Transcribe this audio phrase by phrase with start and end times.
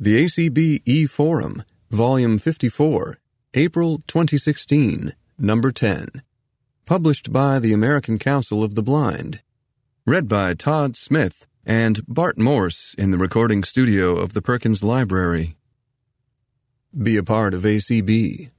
[0.00, 3.20] The ACB E Forum, Volume 54,
[3.54, 6.08] April 2016, Number 10.
[6.84, 9.40] Published by the American Council of the Blind.
[10.04, 15.54] Read by Todd Smith and Bart Morse in the recording studio of the Perkins Library.
[17.00, 18.50] Be a part of ACB.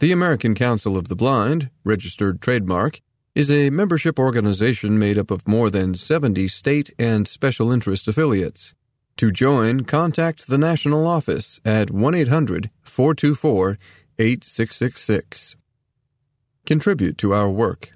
[0.00, 3.00] The American Council of the Blind, registered trademark,
[3.34, 8.74] is a membership organization made up of more than 70 state and special interest affiliates.
[9.18, 13.76] To join, contact the national office at 1 800 424
[14.16, 15.56] 8666.
[16.64, 17.90] Contribute to our work.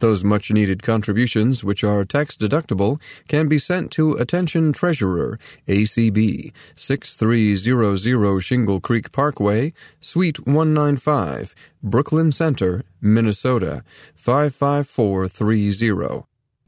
[0.00, 6.52] Those much needed contributions, which are tax deductible, can be sent to Attention Treasurer, ACB,
[6.74, 13.84] 6300 Shingle Creek Parkway, Suite 195, Brooklyn Center, Minnesota,
[14.16, 16.24] 55430.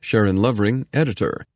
[0.00, 1.46] Sharon Lovering, Editor.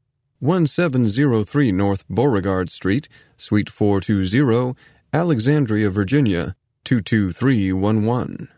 [0.41, 4.75] 1703 North Beauregard Street, Suite 420,
[5.13, 8.49] Alexandria, Virginia, 22311.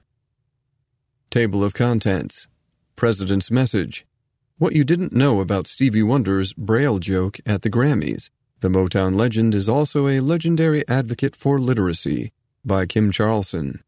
[1.31, 2.47] Table of Contents
[2.95, 4.07] President's Message
[4.59, 8.31] What You Didn't Know About Stevie Wonder's Braille Joke at the Grammys.
[8.61, 12.33] The Motown legend is also a legendary advocate for literacy
[12.65, 13.83] by Kim Charlson.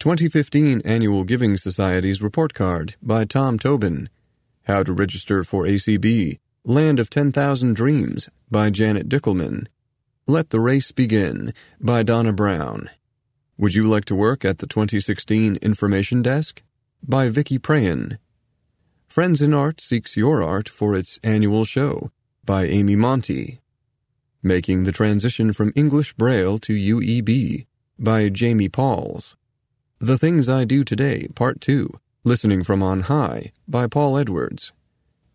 [0.00, 4.08] 2015 Annual Giving Society's Report Card by Tom Tobin.
[4.70, 6.38] How to Register for ACB.
[6.62, 9.66] Land of 10,000 Dreams by Janet Dickelman.
[10.28, 12.88] Let the Race Begin by Donna Brown.
[13.58, 16.62] Would you like to work at the 2016 Information Desk?
[17.02, 18.18] By Vicki Prahin.
[19.08, 22.12] Friends in Art seeks your art for its annual show
[22.44, 23.58] by Amy Monthei.
[24.40, 27.66] Making the Transition from English Braille to UEB
[27.98, 29.34] by Jamie Pauls.
[29.98, 31.90] The Things I Do Today, Part 2,
[32.22, 34.74] Listening from On High by Paul Edwards.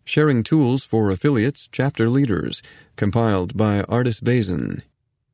[0.04, 2.62] Sharing Tools for Affiliates, Chapter Leaders,
[2.94, 4.82] compiled by Artis Bazin.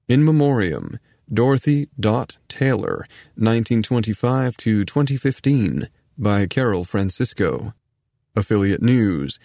[0.09, 0.99] In Memoriam,
[1.31, 7.75] Dorothy Dot Taylor, 1925 to 2015, by Carol Francisco.
[8.35, 9.39] Affiliate News.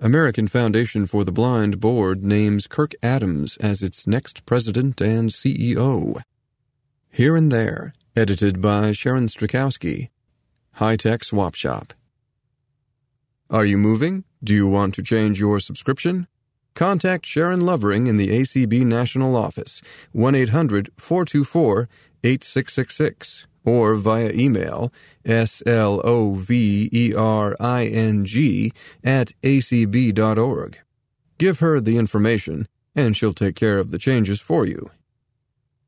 [0.00, 6.20] American Foundation for the Blind Board names Kirk Adams as its next president and CEO.
[7.12, 10.08] Here and There, edited by Sharon Strzalkowski.
[10.74, 11.92] High Tech Swap Shop.
[13.48, 14.24] Are you moving?
[14.42, 16.26] Do you want to change your subscription?
[16.74, 19.80] Contact Sharon Lovering in the ACB National Office,
[20.10, 21.88] 1 800 424
[22.24, 24.92] 8666, or via email
[25.24, 25.56] slovering
[29.04, 30.78] at acb.org.
[31.38, 32.66] Give her the information,
[32.96, 34.90] and she'll take care of the changes for you.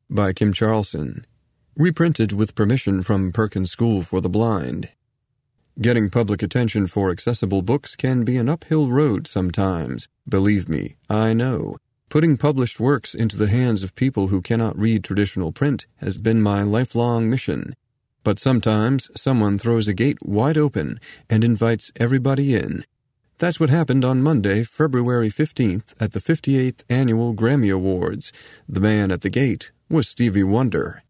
[0.10, 1.24] By Kim Charlson.
[1.76, 4.88] Reprinted with permission from Perkins School for the Blind.
[5.82, 10.08] Getting public attention for accessible books can be an uphill road sometimes.
[10.26, 11.76] Believe me, I know.
[12.08, 16.42] Putting published works into the hands of people who cannot read traditional print has been
[16.42, 17.76] my lifelong mission.
[18.24, 22.86] But sometimes someone throws a gate wide open and invites everybody in.
[23.38, 28.32] That's what happened on Monday, February 15th at the 58th Annual Grammy Awards.
[28.70, 31.04] The man at the gate was Stevie Wonder.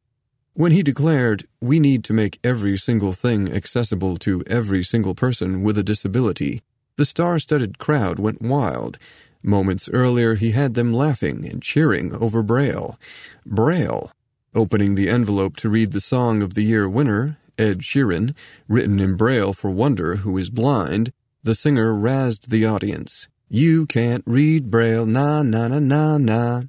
[0.54, 5.64] When he declared, We need to make every single thing accessible to every single person
[5.64, 6.62] with a disability,
[6.96, 9.00] the star studded crowd went wild.
[9.42, 13.00] Moments earlier, he had them laughing and cheering over Braille.
[13.46, 14.12] Braille.
[14.54, 18.36] Opening the envelope to read the Song of the Year winner, Ed Sheeran,
[18.68, 21.12] written in Braille for Wonder, who is blind,
[21.44, 23.28] the singer razzed the audience.
[23.50, 26.62] You can't read Braille, na na na na na.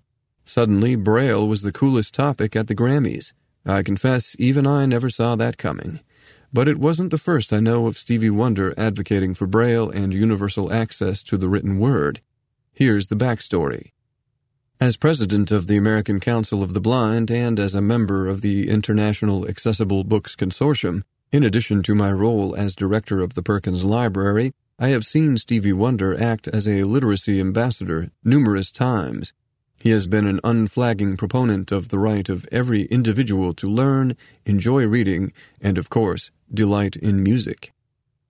[0.44, 3.32] Suddenly, Braille was the coolest topic at the Grammys.
[3.64, 6.00] I confess, even I never saw that coming.
[6.52, 10.72] But it wasn't the first I know of Stevie Wonder advocating for Braille and universal
[10.72, 12.20] access to the written word.
[12.72, 13.92] Here's the backstory.
[14.80, 18.68] As president of the American Council of the Blind and as a member of the
[18.68, 24.52] International Accessible Books Consortium, in addition to my role as director of the Perkins Library,
[24.78, 29.32] I have seen Stevie Wonder act as a literacy ambassador numerous times
[29.84, 34.16] he has been an unflagging proponent of the right of every individual to learn,
[34.46, 35.30] enjoy reading,
[35.60, 37.70] and, of course, delight in music.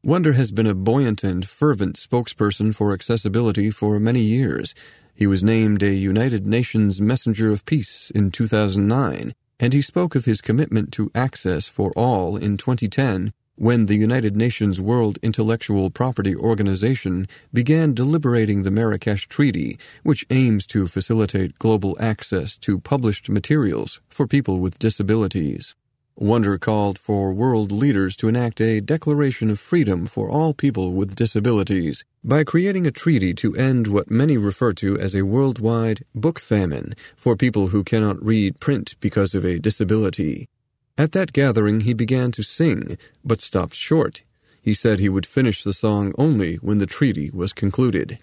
[0.02, 4.74] Wonder has been a buoyant and fervent spokesperson for accessibility for many years.
[5.14, 10.24] He was named a United Nations Messenger of Peace in 2009, and he spoke of
[10.24, 16.34] his commitment to access for all in 2010 when the United Nations World Intellectual Property
[16.34, 24.00] Organization began deliberating the Marrakesh Treaty, which aims to facilitate global access to published materials
[24.08, 25.76] for people with disabilities.
[26.16, 31.16] Wonder called for world leaders to enact a Declaration of Freedom for all people with
[31.16, 36.38] disabilities by creating a treaty to end what many refer to as a worldwide book
[36.38, 40.48] famine for people who cannot read print because of a disability.
[40.96, 44.22] At that gathering, he began to sing, but stopped short.
[44.62, 48.18] He said he would finish the song only when the treaty was concluded.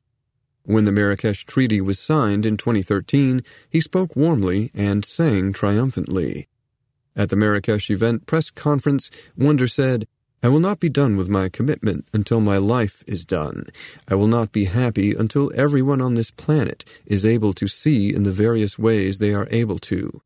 [0.64, 6.48] When the Marrakesh Treaty was signed in 2013, he spoke warmly and sang triumphantly.
[7.16, 10.08] At the Marrakesh event press conference, Wonder said,
[10.42, 13.68] I will not be done with my commitment until my life is done.
[14.08, 18.24] I will not be happy until everyone on this planet is able to see in
[18.24, 20.22] the various ways they are able to.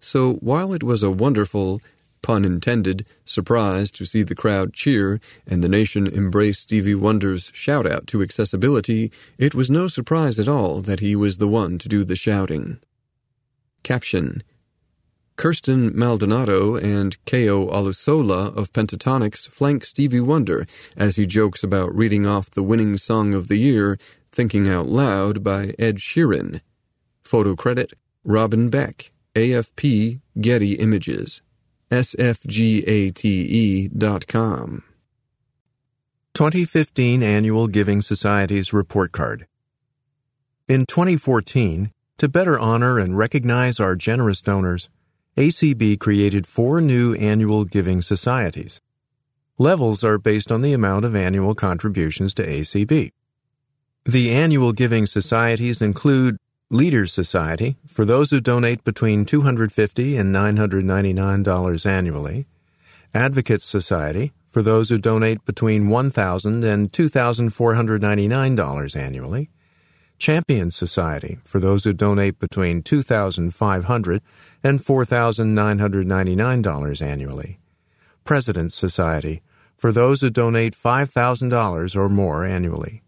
[0.00, 1.80] So while it was a wonderful,
[2.22, 7.86] pun intended, surprise to see the crowd cheer and the nation embrace Stevie Wonder's shout
[7.86, 11.88] out to accessibility, it was no surprise at all that he was the one to
[11.88, 12.78] do the shouting.
[13.82, 14.42] Caption
[15.36, 20.66] Kirstin Maldonado and Keo Olusola of Pentatonix flank Stevie Wonder
[20.98, 23.98] as he jokes about reading off the winning song of the year,
[24.32, 26.60] Thinking Out Loud by Ed Sheeran.
[27.22, 29.10] Photo credit Robin Beck.
[29.34, 31.40] AFP Getty Images,
[31.90, 32.32] sfgate.com.
[36.34, 39.46] 2015 Annual Giving Society's Report Card.
[40.66, 44.88] In 2014, to better honor and recognize our generous donors,
[45.36, 48.80] ACB created four new annual giving societies.
[49.58, 53.12] Levels are based on the amount of annual contributions to ACB.
[54.04, 56.38] The annual giving societies include
[56.72, 62.46] Leaders Society for those who donate between 250 and $999 annually,
[63.12, 69.50] Advocates Society for those who donate between $1,000 and $2,499 annually,
[70.16, 74.20] Champions Society for those who donate between $2,500
[74.62, 77.58] and $4,999 annually,
[78.22, 79.42] President's Society
[79.76, 83.02] for those who donate $5,000 or more annually.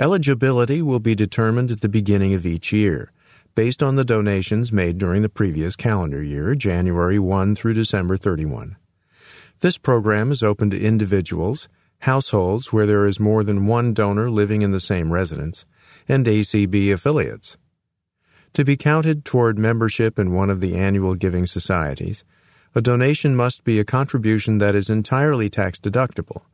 [0.00, 3.12] Eligibility will be determined at the beginning of each year,
[3.54, 8.78] based on the donations made during the previous calendar year, January 1 through December 31.
[9.58, 14.62] This program is open to individuals, households where there is more than one donor living
[14.62, 15.66] in the same residence,
[16.08, 17.58] and ACB affiliates.
[18.54, 22.24] To be counted toward membership in one of the annual giving societies,
[22.74, 26.44] a donation must be a contribution that is entirely tax deductible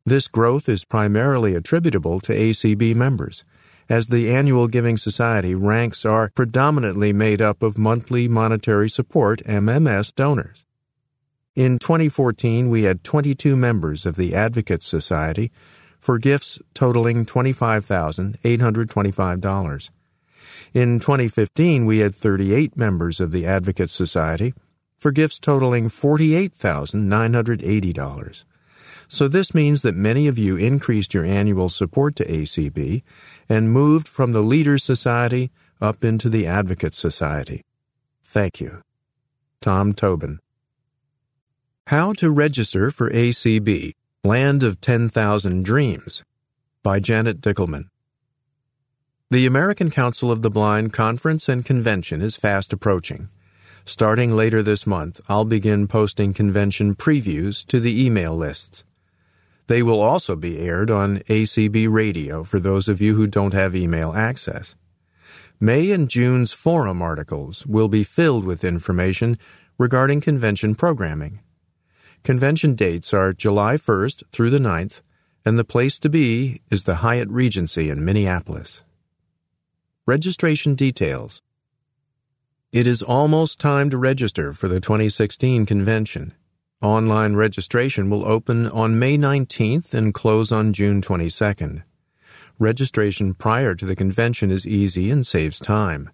[0.07, 3.43] This growth is primarily attributable to ACB members,
[3.89, 10.15] as the Annual Giving Society ranks are predominantly made up of monthly monetary support MMS
[10.15, 10.65] donors.
[11.55, 15.53] In 2014, we had 22 members of the Advocates Society
[15.99, 19.91] for gifts totaling $25,825.
[20.73, 24.53] In 2015, we had 38 members of the Advocates Society
[24.99, 28.45] for gifts totaling $48,980.
[29.09, 33.03] So this means that many of you increased your annual support to ACB
[33.49, 37.63] and moved from the Leaders Society up into the Advocates Society.
[38.23, 38.83] Thank you.
[39.61, 40.41] Tom Tobin.
[41.87, 43.93] How to Register for ACB
[44.25, 46.25] Land of 10,000 Dreams
[46.83, 47.89] by Janet Dickelman.
[49.31, 53.29] The American Council of the Blind Conference and Convention is fast approaching.
[53.85, 58.85] Starting later this month, I'll begin posting convention previews to the email lists.
[59.67, 63.75] They will also be aired on ACB Radio for those of you who don't have
[63.75, 64.75] email access.
[65.59, 69.39] May and June's forum articles will be filled with information
[69.79, 71.41] regarding convention programming.
[72.23, 75.01] Convention dates are July 1st through the 9th,
[75.45, 78.83] and the place to be is the Hyatt Regency in Minneapolis.
[80.07, 81.41] Registration details.
[82.73, 86.35] It is almost time to register for the 2016 convention.
[86.85, 91.83] Online registration will open on May 19th and close on June 22nd.
[92.59, 96.11] Registration prior to the convention is easy and saves time.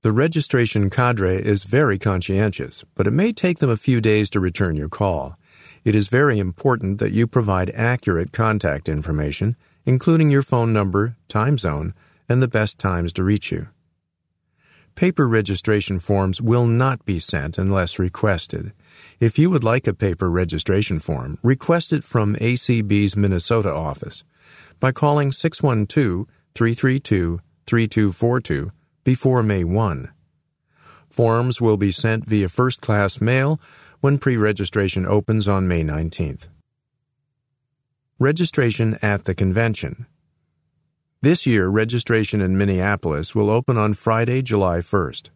[0.00, 4.40] The registration cadre is very conscientious, but it may take them a few days to
[4.40, 5.36] return your call.
[5.84, 11.58] It is very important that you provide accurate contact information, including your phone number, time
[11.58, 11.94] zone,
[12.28, 13.68] and the best times to reach you.
[14.94, 18.72] Paper registration forms will not be sent unless requested.
[19.20, 24.24] If you would like a paper registration form, request it from ACB's Minnesota office
[24.80, 28.72] by calling 612 332 3242
[29.04, 30.10] before May 1.
[31.08, 33.60] Forms will be sent via first class mail
[34.00, 36.48] when pre registration opens on May 19th.
[38.18, 40.06] Registration at the convention.
[41.20, 45.30] This year, registration in Minneapolis will open on Friday, July 1st.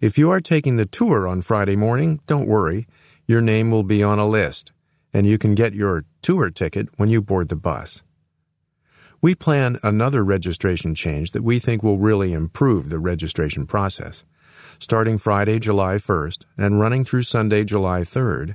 [0.00, 2.86] If you are taking the tour on Friday morning, don't worry
[3.26, 4.70] your name will be on a list,
[5.12, 8.04] and you can get your tour ticket when you board the bus.
[9.20, 14.22] We plan another registration change that we think will really improve the registration process.
[14.78, 18.54] Starting Friday, July 1st, and running through Sunday, July 3rd,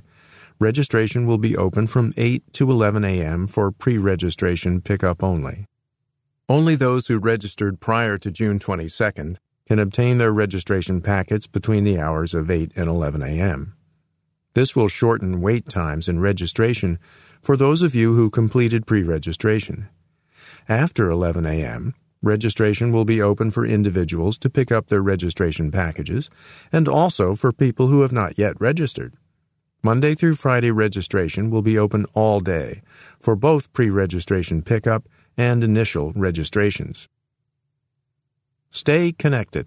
[0.58, 3.46] registration will be open from 8 to 11 a.m.
[3.46, 5.66] for pre registration pickup only.
[6.48, 9.36] Only those who registered prior to June 22nd
[9.66, 13.74] can obtain their registration packets between the hours of 8 and 11 a.m.
[14.54, 16.98] This will shorten wait times in registration
[17.42, 19.88] for those of you who completed pre registration.
[20.68, 26.30] After 11 a.m., registration will be open for individuals to pick up their registration packages
[26.72, 29.14] and also for people who have not yet registered.
[29.82, 32.82] Monday through Friday registration will be open all day
[33.18, 37.08] for both pre registration pickup and initial registrations.
[38.70, 39.66] Stay connected.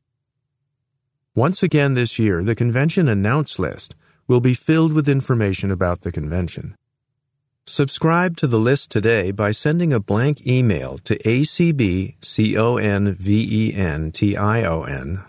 [1.35, 3.93] Once again this year, the convention announce list
[4.27, 6.75] will be filled with information about the convention.
[7.67, 12.13] Subscribe to the list today by sending a blank email to acbconvention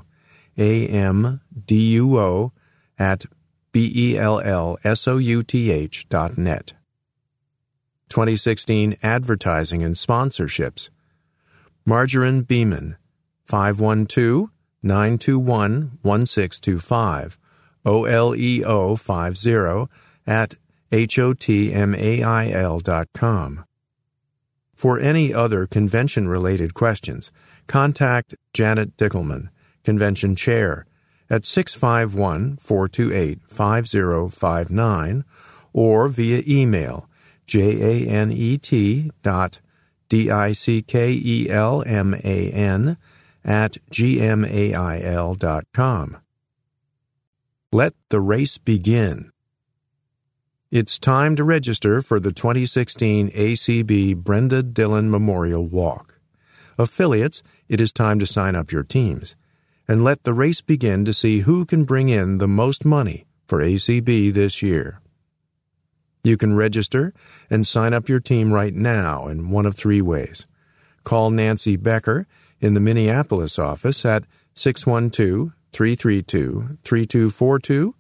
[0.58, 2.52] AMDUO
[2.98, 3.26] at
[3.74, 4.08] B-E-L-L-S-O-U-T-H
[6.08, 6.72] dot net.
[8.08, 10.90] 2016 Advertising and Sponsorships.
[11.86, 12.96] Margarine Beaman
[13.44, 14.50] 512
[14.82, 17.38] 921 1625
[17.86, 19.88] OLEO50
[20.28, 20.56] at
[20.92, 22.06] hotmail.com.
[24.74, 27.32] For any other convention related questions,
[27.68, 29.48] contact Janet Dickelman,
[29.84, 30.86] Convention Chair,
[31.30, 35.24] at 651 428 5059
[35.74, 37.08] or via email
[37.46, 39.60] janet dot
[40.10, 40.58] d-i-c-k-e-l-m-a-n
[43.46, 46.21] at gmail dot com.
[47.74, 49.32] Let the race begin.
[50.72, 56.20] It's time to register for the 2016 ACB Brenda Dillon Memorial Walk.
[56.78, 59.38] Affiliates, it is time to sign up your teams.
[59.88, 63.60] And let the race begin to see who can bring in the most money for
[63.60, 65.00] ACB this year.
[66.26, 67.14] You can register
[67.50, 70.46] and sign up your team right now in one of three ways.
[71.06, 72.28] Call Nancy Becker
[72.60, 77.96] in the Minneapolis office at 612 332 3242.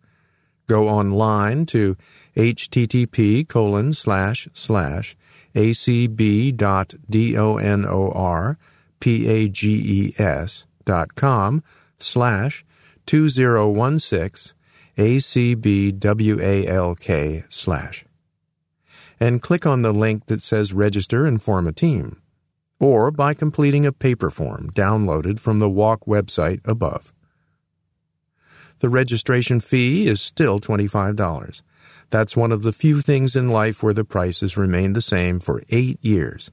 [0.67, 1.97] Go online to
[2.35, 5.15] http colon slash slash
[5.53, 6.57] acb.donor
[10.85, 11.63] dot com
[11.99, 12.65] slash
[13.05, 14.53] 2016
[14.97, 16.23] acbwalk
[17.49, 18.05] slash.
[19.19, 22.21] And click on the link that says register and form a team.
[22.79, 27.13] Or by completing a paper form downloaded from the walk website above
[28.81, 31.61] the registration fee is still $25.
[32.09, 35.63] That's one of the few things in life where the prices remain the same for
[35.69, 36.51] eight years.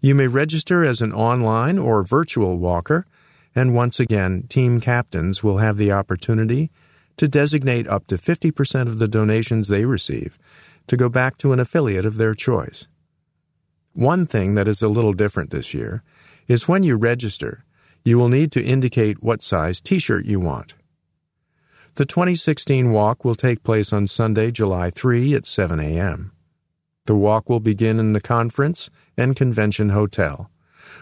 [0.00, 3.06] You may register as an online or virtual walker,
[3.54, 6.70] and once again, team captains will have the opportunity
[7.16, 10.38] to designate up to 50% of the donations they receive
[10.86, 12.86] to go back to an affiliate of their choice.
[13.94, 16.02] One thing that is a little different this year
[16.46, 17.64] is when you register,
[18.04, 20.74] you will need to indicate what size t shirt you want.
[21.96, 26.32] The 2016 walk will take place on Sunday, July 3 at 7 a.m.
[27.04, 30.50] The walk will begin in the Conference and Convention Hotel.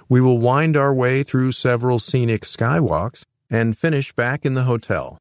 [0.09, 5.21] We will wind our way through several scenic skywalks and finish back in the hotel.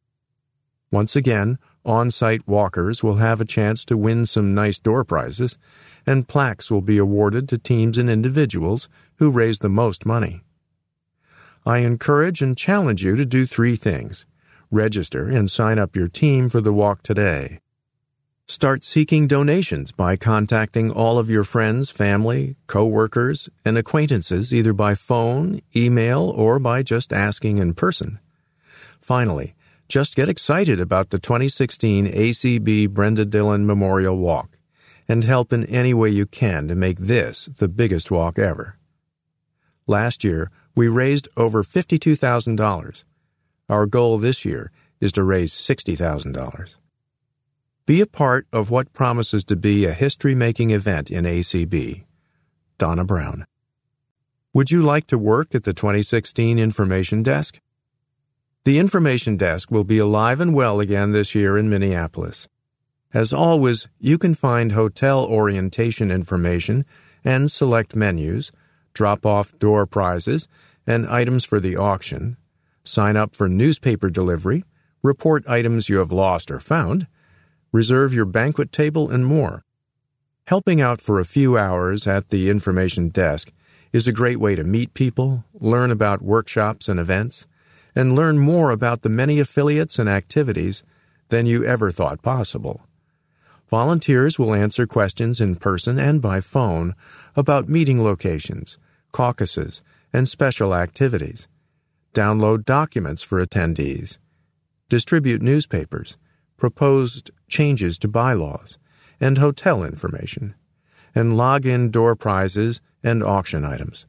[0.91, 5.59] Once again, on site walkers will have a chance to win some nice door prizes,
[6.03, 10.41] and plaques will be awarded to teams and individuals who raise the most money.
[11.63, 14.25] I encourage and challenge you to do three things
[14.71, 17.59] register and sign up your team for the walk today.
[18.47, 24.95] Start seeking donations by contacting all of your friends, family, co-workers, and acquaintances either by
[24.95, 28.19] phone, email, or by just asking in person.
[28.99, 29.53] Finally,
[29.87, 34.57] just get excited about the 2016 ACB Brenda Dillon Memorial Walk
[35.07, 38.77] and help in any way you can to make this the biggest walk ever.
[39.87, 43.03] Last year, we raised over $52,000.
[43.69, 46.75] Our goal this year is to raise $60,000.
[47.85, 52.05] Be a part of what promises to be a history making event in ACB.
[52.77, 53.45] Donna Brown.
[54.53, 57.59] Would you like to work at the 2016 Information Desk?
[58.65, 62.47] The information desk will be alive and well again this year in Minneapolis.
[63.13, 66.85] As always, you can find hotel orientation information
[67.23, 68.51] and select menus,
[68.93, 70.47] drop off door prizes,
[70.85, 72.37] and items for the auction,
[72.89, 74.63] sign up for newspaper delivery,
[75.03, 77.07] report items you have lost or found,
[77.71, 79.63] reserve your banquet table, and more.
[80.45, 83.51] Helping out for a few hours at the information desk
[83.93, 87.45] is a great way to meet people, learn about workshops and events,
[87.95, 90.83] and learn more about the many affiliates and activities
[91.29, 92.81] than you ever thought possible.
[93.69, 96.95] Volunteers will answer questions in person and by phone
[97.35, 98.79] about meeting locations,
[99.11, 101.47] caucuses, and special activities.
[102.13, 104.17] Download documents for attendees.
[104.89, 106.17] Distribute newspapers,
[106.57, 108.77] proposed changes to bylaws,
[109.19, 110.55] and hotel information.
[111.13, 114.05] And log in door prizes and auction items.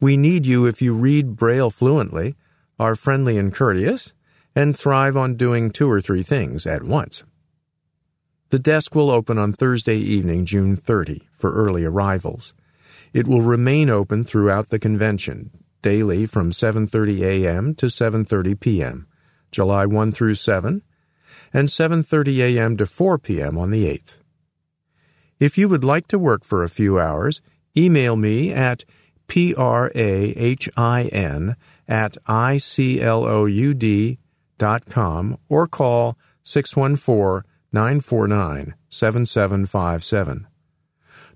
[0.00, 2.36] We need you if you read Braille fluently
[2.78, 4.12] are friendly and courteous,
[4.54, 7.24] and thrive on doing two or three things at once.
[8.50, 12.54] The desk will open on Thursday evening, June 30, for early arrivals.
[13.12, 15.50] It will remain open throughout the convention,
[15.84, 17.74] daily from 7:30 a.m.
[17.76, 19.06] to 7:30 p.m.,
[19.52, 20.82] July 1 through 7,
[21.52, 22.76] and 7:30 a.m.
[22.78, 23.58] to 4 p.m.
[23.58, 24.16] on the 8th.
[25.38, 27.42] If you would like to work for a few hours,
[27.76, 28.84] email me at
[29.28, 29.84] prahin
[31.88, 34.18] at icloud
[34.56, 37.42] dot com or call 614
[37.72, 40.46] 949 7757.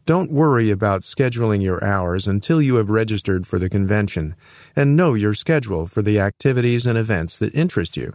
[0.08, 4.34] Don't worry about scheduling your hours until you have registered for the convention
[4.74, 8.14] and know your schedule for the activities and events that interest you.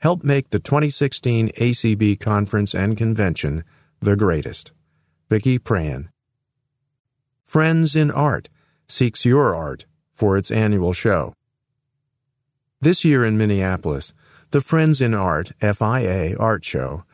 [0.00, 3.64] Help make the 2016 ACB Conference and Convention
[3.98, 4.72] the greatest.
[5.30, 6.10] Vicki Prahin.
[7.42, 8.50] Friends in Art
[8.86, 11.32] seeks your art for its annual show.
[12.82, 14.12] This year in Minneapolis,
[14.50, 17.04] the Friends in Art FIA Art Show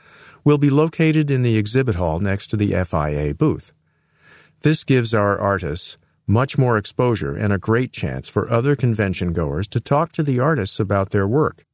[0.43, 3.73] will be located in the exhibit hall next to the FIA booth.
[4.62, 9.66] This gives our artists much more exposure and a great chance for other convention goers
[9.66, 11.66] to talk to the artists about their work.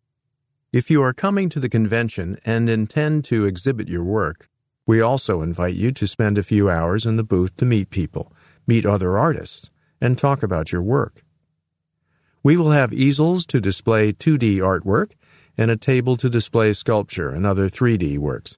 [0.72, 4.48] If you are coming to the convention and intend to exhibit your work,
[4.86, 8.32] we also invite you to spend a few hours in the booth to meet people,
[8.66, 9.70] meet other artists,
[10.00, 11.22] and talk about your work.
[12.42, 15.12] We will have easels to display 2D artwork
[15.58, 18.56] and a table to display sculpture and other 3D works.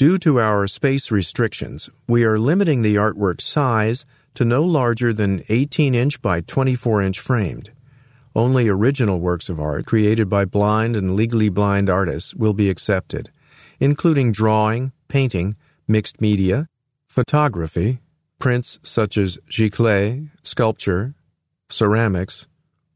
[0.00, 5.44] Due to our space restrictions, we are limiting the artwork size to no larger than
[5.50, 7.70] 18 inch by 24 inch framed.
[8.34, 13.30] Only original works of art created by blind and legally blind artists will be accepted,
[13.78, 15.54] including drawing, painting,
[15.86, 16.66] mixed media,
[17.06, 18.00] photography,
[18.38, 21.14] prints such as giclée, sculpture,
[21.68, 22.46] ceramics,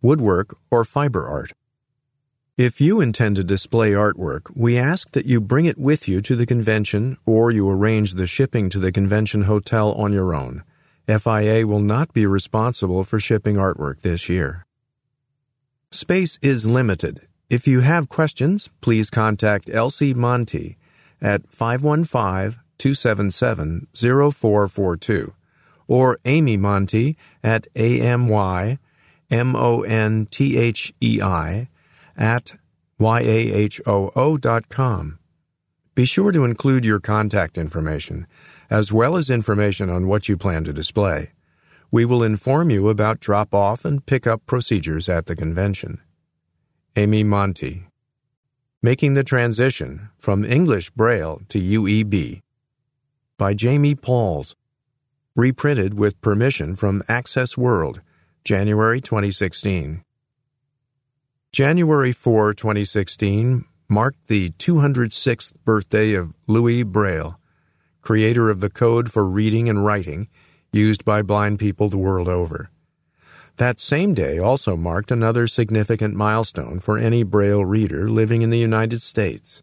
[0.01, 1.53] woodwork, or fiber art.
[2.57, 6.37] If you intend to display artwork, we ask that you bring it with you to
[6.37, 10.63] the convention or you arrange the shipping to the convention hotel on your own.
[11.09, 14.65] FIA will not be responsible for shipping artwork this year.
[15.91, 17.27] Space is limited.
[17.51, 20.77] If you have questions, please contact Elsie Monthei
[21.21, 25.35] at 515 277 0442
[25.89, 28.79] or Amy Monthei at AMY
[29.29, 31.69] M O N T H E I,
[32.17, 32.55] at
[32.99, 35.19] yahoo dot com.
[35.95, 38.27] Be sure to include your contact information,
[38.69, 41.33] as well as information on what you plan to display.
[41.91, 46.01] We will inform you about drop off and pick up procedures at the convention.
[46.97, 47.85] Amy Monthei.
[48.83, 52.43] Making the Transition from English Braille to UEB
[53.39, 54.57] by Jamie Pauls.
[55.37, 58.01] Reprinted with permission from Access World
[58.45, 60.05] January 2016.
[61.55, 67.39] January 4, 2016 marked the 206th birthday of Louis Braille,
[68.03, 70.27] creator of the code for reading and writing
[70.73, 72.71] used by blind people the world over.
[73.59, 78.59] That same day also marked another significant milestone for any Braille reader living in the
[78.59, 79.63] United States.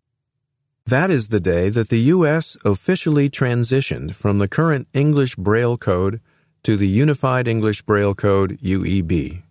[0.86, 2.56] That is the day that the U.S.
[2.64, 6.22] officially transitioned from the current English Braille Code
[6.64, 9.44] to the Unified English Braille Code UEB.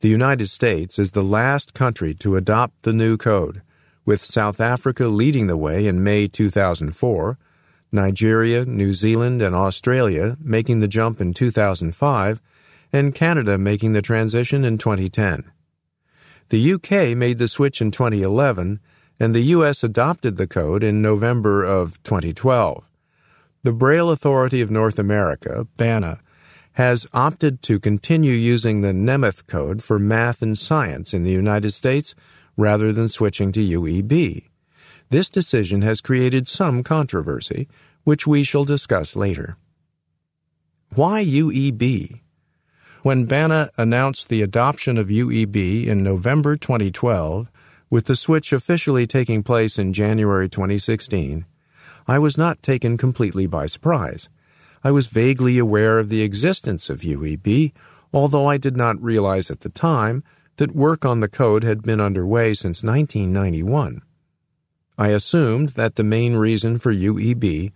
[0.00, 3.62] The United States is the last country to adopt the new code,
[4.04, 7.36] with South Africa leading the way in May 2004,
[7.90, 12.40] Nigeria, New Zealand, and Australia making the jump in 2005,
[12.92, 15.50] and Canada making the transition in 2010.
[16.50, 18.78] The UK made the switch in 2011,
[19.18, 22.88] and the US adopted the code in November of 2012.
[23.64, 26.20] The Braille Authority of North America, BANA,
[26.78, 31.72] has opted to continue using the Nemeth code for math and science in the United
[31.72, 32.14] States
[32.56, 34.44] rather than switching to UEB.
[35.10, 37.66] This decision has created some controversy,
[38.04, 39.56] which we shall discuss later.
[40.94, 42.20] Why UEB?
[43.02, 47.50] When BANA announced the adoption of UEB in November 2012,
[47.90, 51.44] with the switch officially taking place in January 2016,
[52.06, 54.28] I was not taken completely by surprise.
[54.84, 57.72] I was vaguely aware of the existence of UEB,
[58.12, 60.22] although I did not realize at the time
[60.56, 64.02] that work on the code had been underway since 1991.
[64.96, 67.72] I assumed that the main reason for UEB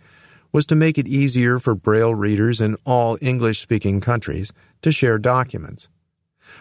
[0.51, 5.17] was to make it easier for Braille readers in all English speaking countries to share
[5.17, 5.89] documents.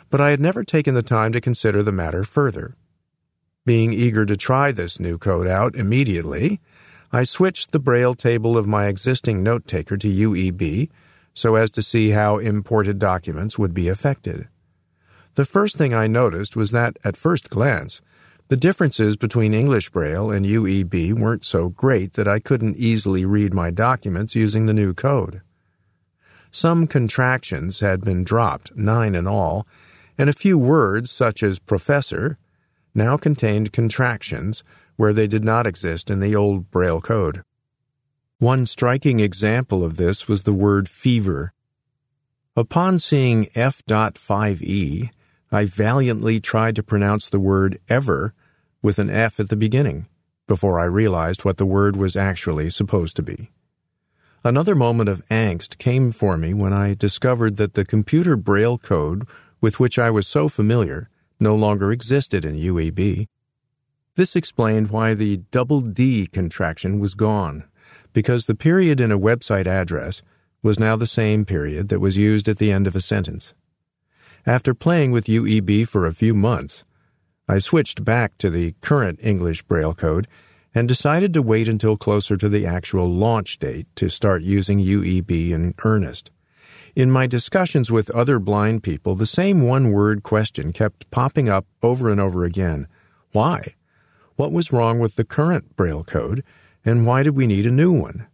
[0.08, 2.76] But I had never taken the time to consider the matter further.
[3.66, 6.60] Being eager to try this new code out immediately,
[7.14, 10.88] I switched the Braille table of my existing note taker to UEB
[11.34, 14.48] so as to see how imported documents would be affected.
[15.34, 18.00] The first thing I noticed was that, at first glance,
[18.48, 23.52] the differences between English Braille and UEB weren't so great that I couldn't easily read
[23.52, 25.42] my documents using the new code.
[26.50, 29.66] Some contractions had been dropped, nine in all,
[30.16, 32.38] and a few words, such as professor,
[32.94, 34.62] now contained contractions
[35.02, 37.42] where they did not exist in the old Braille code.
[38.38, 41.52] One striking example of this was the word fever.
[42.56, 45.10] Upon seeing F.5e,
[45.50, 48.32] I valiantly tried to pronounce the word ever
[48.80, 50.06] with an F at the beginning
[50.46, 53.50] before I realized what the word was actually supposed to be.
[54.44, 59.26] Another moment of angst came for me when I discovered that the computer braille code
[59.60, 61.10] with which I was so familiar
[61.40, 63.26] no longer existed in UEB.
[64.14, 67.64] This explained why the double D contraction was gone,
[68.12, 70.20] because the period in a website address
[70.62, 73.54] was now the same period that was used at the end of a sentence.
[74.44, 76.84] After playing with UEB for a few months,
[77.48, 80.28] I switched back to the current English Braille code
[80.74, 85.52] and decided to wait until closer to the actual launch date to start using UEB
[85.52, 86.30] in earnest.
[86.94, 91.64] In my discussions with other blind people, the same one word question kept popping up
[91.82, 92.86] over and over again.
[93.32, 93.74] Why?
[94.42, 96.42] What was wrong with the current Braille code,
[96.84, 98.26] and why did we need a new one?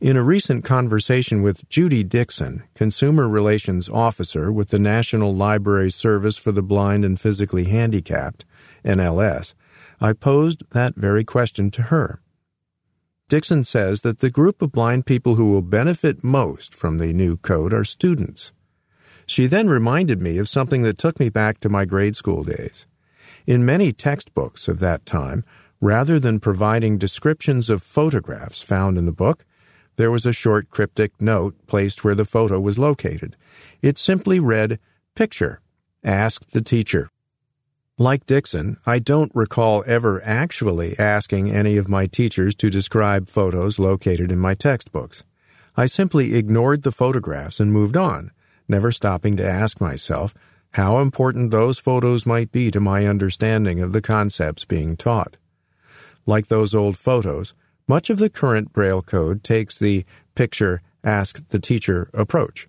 [0.00, 6.36] In a recent conversation with Judy Dixon, Consumer Relations Officer with the National Library Service
[6.36, 8.44] for the Blind and Physically Handicapped,
[8.84, 9.54] NLS,
[10.00, 12.20] I posed that very question to her.
[13.28, 17.36] Dixon says that the group of blind people who will benefit most from the new
[17.36, 18.50] code are students.
[19.24, 22.86] She then reminded me of something that took me back to my grade school days.
[23.46, 25.44] In many textbooks of that time,
[25.80, 29.44] rather than providing descriptions of photographs found in the book,
[29.96, 33.36] there was a short cryptic note placed where the photo was located.
[33.82, 34.78] It simply read,
[35.14, 35.60] Picture.
[36.02, 37.10] Ask the teacher.
[37.98, 43.78] Like Dixon, I don't recall ever actually asking any of my teachers to describe photos
[43.78, 45.22] located in my textbooks.
[45.76, 48.32] I simply ignored the photographs and moved on,
[48.68, 50.34] never stopping to ask myself
[50.74, 55.36] how important those photos might be to my understanding of the concepts being taught.
[56.26, 57.54] Like those old photos,
[57.86, 62.66] much of the current Braille code takes the picture ask the teacher approach.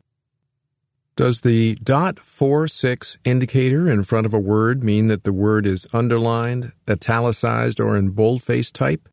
[1.16, 5.66] Does the dot four six indicator in front of a word mean that the word
[5.66, 9.10] is underlined, italicized, or in boldface type?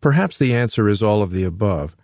[0.00, 1.94] Perhaps the answer is all of the above.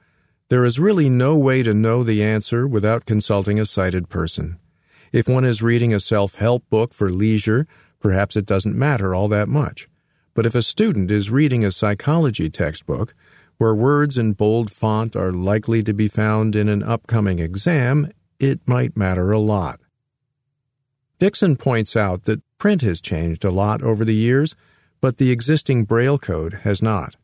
[0.48, 4.60] There is really no way to know the answer without consulting a sighted person.
[5.14, 7.68] If one is reading a self help book for leisure,
[8.00, 9.88] perhaps it doesn't matter all that much.
[10.34, 13.14] But if a student is reading a psychology textbook,
[13.56, 18.66] where words in bold font are likely to be found in an upcoming exam, it
[18.66, 19.78] might matter a lot.
[21.20, 24.56] Dixon points out that Print has changed a lot over the years,
[25.00, 27.14] but the existing Braille code has not.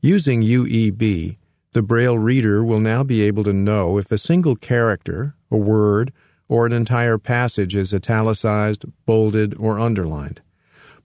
[0.00, 1.36] Using UEB,
[1.74, 6.12] the Braille reader will now be able to know if a single character, a word,
[6.54, 10.40] or an entire passage is italicized, bolded, or underlined.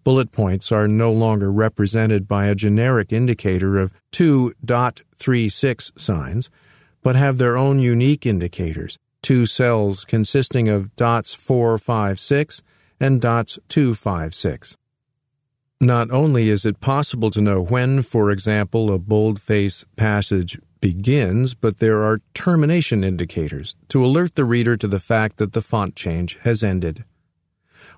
[0.03, 5.91] Bullet points are no longer represented by a generic indicator of two dot three six
[5.97, 6.51] signs,
[7.01, 12.61] but have their own unique indicators, two cells consisting of dots 456
[12.99, 14.77] and dots 256.
[15.81, 21.77] Not only is it possible to know when, for example, a boldface passage begins, but
[21.77, 26.37] there are termination indicators to alert the reader to the fact that the font change
[26.41, 27.03] has ended.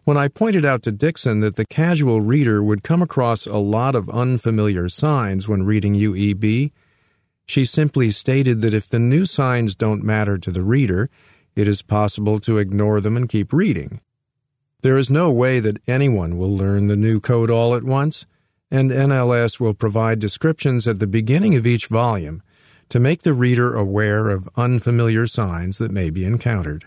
[0.04, 3.96] When I pointed out to Dixon that the casual reader would come across a lot
[3.96, 6.72] of unfamiliar signs when reading UEB,
[7.46, 11.10] she simply stated that if the new signs don't matter to the reader,
[11.56, 14.02] it is possible to ignore them and keep reading.
[14.82, 18.26] There is no way that anyone will learn the new code all at once,
[18.72, 22.42] and NLS will provide descriptions at the beginning of each volume
[22.92, 26.86] to make the reader aware of unfamiliar signs that may be encountered.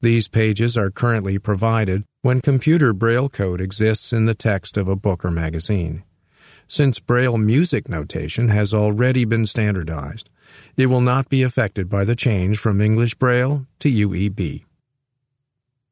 [0.00, 4.96] These pages are currently provided when computer braille code exists in the text of a
[4.96, 6.04] book or magazine.
[6.68, 10.30] Since Braille music notation has already been standardized,
[10.78, 14.64] it will not be affected by the change from English Braille to UEB.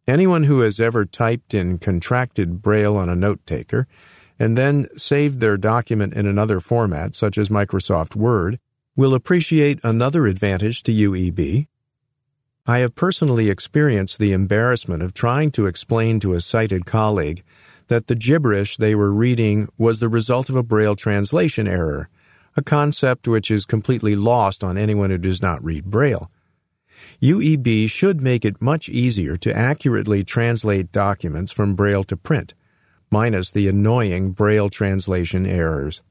[0.06, 3.86] Anyone who has ever typed in contracted Braille on a note taker
[4.38, 8.58] and then saved their document in another format, such as Microsoft Word,
[8.98, 11.68] will appreciate another advantage to UEB.
[12.66, 17.44] I have personally experienced the embarrassment of trying to explain to a sighted colleague
[17.86, 22.08] that the gibberish they were reading was the result of a Braille translation error,
[22.56, 26.28] a concept which is completely lost on anyone who does not read Braille.
[27.22, 32.52] UEB should make it much easier to accurately translate documents from Braille to print,
[33.12, 36.02] minus the annoying Braille translation errors.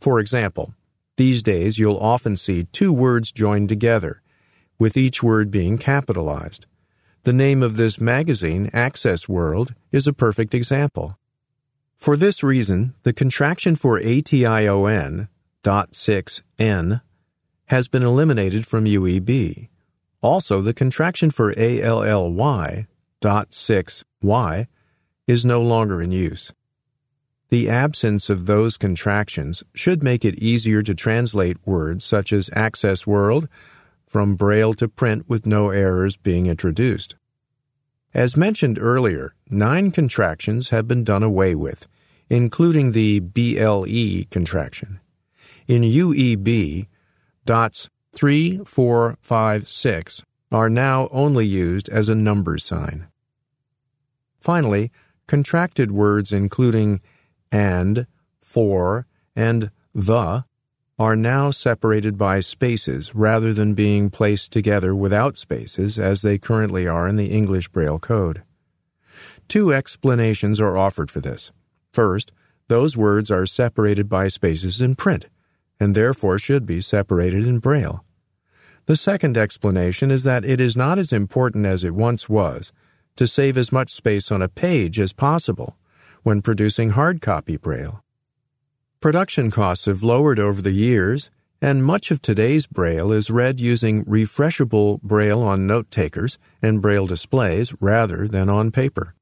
[0.00, 0.72] For example,
[1.18, 4.22] these days you'll often see two words joined together,
[4.78, 6.66] with each word being capitalized.
[7.24, 11.18] The name of this magazine, Access World, is a perfect example.
[11.96, 15.28] For this reason, the contraction for ATION,
[15.62, 17.02] dot 6N,
[17.66, 19.68] has been eliminated from UEB.
[20.22, 22.86] Also, the contraction for ALLY,
[23.20, 24.66] dot 6Y,
[25.26, 26.52] is no longer in use.
[27.50, 33.06] The absence of those contractions should make it easier to translate words such as Access
[33.06, 33.48] World
[34.06, 37.16] from Braille to print with no errors being introduced.
[38.12, 41.86] As mentioned earlier, nine contractions have been done away with,
[42.28, 45.00] including the BLE contraction.
[45.66, 46.86] In UEB,
[47.46, 53.06] dots 3, 4, 5, 6 are now only used as a number sign.
[54.38, 54.90] Finally,
[55.26, 57.00] contracted words including
[57.50, 58.06] and,
[58.38, 60.44] for, and the
[60.98, 66.88] are now separated by spaces rather than being placed together without spaces as they currently
[66.88, 68.42] are in the English Braille code.
[69.46, 71.52] Two explanations are offered for this.
[71.92, 72.32] First,
[72.66, 75.28] those words are separated by spaces in print,
[75.78, 78.04] and therefore should be separated in Braille.
[78.86, 82.72] The second explanation is that it is not as important as it once was
[83.16, 85.76] to save as much space on a page as possible
[86.22, 88.02] when producing hard copy Braille.
[89.00, 94.04] Production costs have lowered over the years, and much of today's Braille is read using
[94.04, 99.14] refreshable Braille on note takers and Braille displays rather than on paper.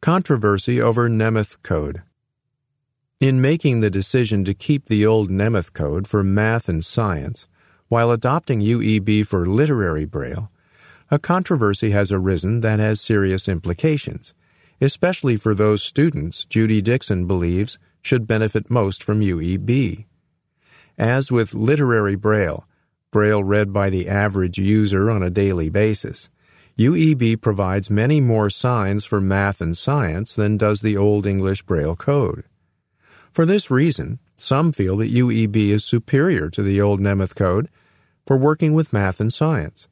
[0.00, 2.02] Controversy over Nemeth Code.
[3.20, 7.46] In making the decision to keep the old Nemeth Code for math and science,
[7.88, 10.50] while adopting UEB for literary Braille,
[11.10, 14.34] a controversy has arisen that has serious implications,
[14.80, 20.06] especially for those students Judy Dixon believes should benefit most from UEB.
[20.98, 22.66] As with literary Braille,
[23.10, 26.28] Braille read by the average user on a daily basis,
[26.78, 31.94] UEB provides many more signs for math and science than does the Old English Braille
[31.94, 32.44] code.
[33.32, 37.68] For this reason, some feel that UEB is superior to the Old Nemeth code
[38.26, 39.88] for working with math and science.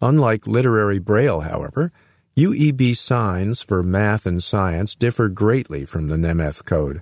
[0.00, 1.92] Unlike literary Braille, however,
[2.36, 7.00] UEB signs for math and science differ greatly from the Nemeth code.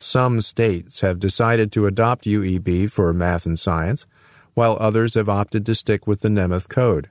[0.00, 4.06] Some states have decided to adopt UEB for math and science,
[4.54, 7.10] while others have opted to stick with the Nemeth Code.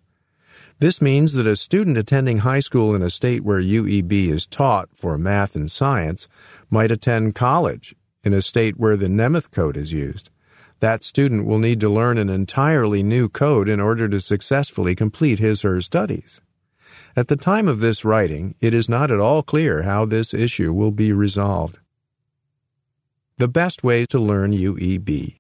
[0.80, 4.90] This means that a student attending high school in a state where UEB is taught
[4.96, 6.28] for math and science
[6.72, 7.94] might attend college
[8.24, 10.32] in a state where the Nemeth Code is used.
[10.80, 15.38] That student will need to learn an entirely new code in order to successfully complete
[15.38, 16.42] his or her studies.
[17.18, 20.74] At the time of this writing, it is not at all clear how this issue
[20.74, 21.80] will be resolved.
[23.38, 25.40] The best way to learn UEB.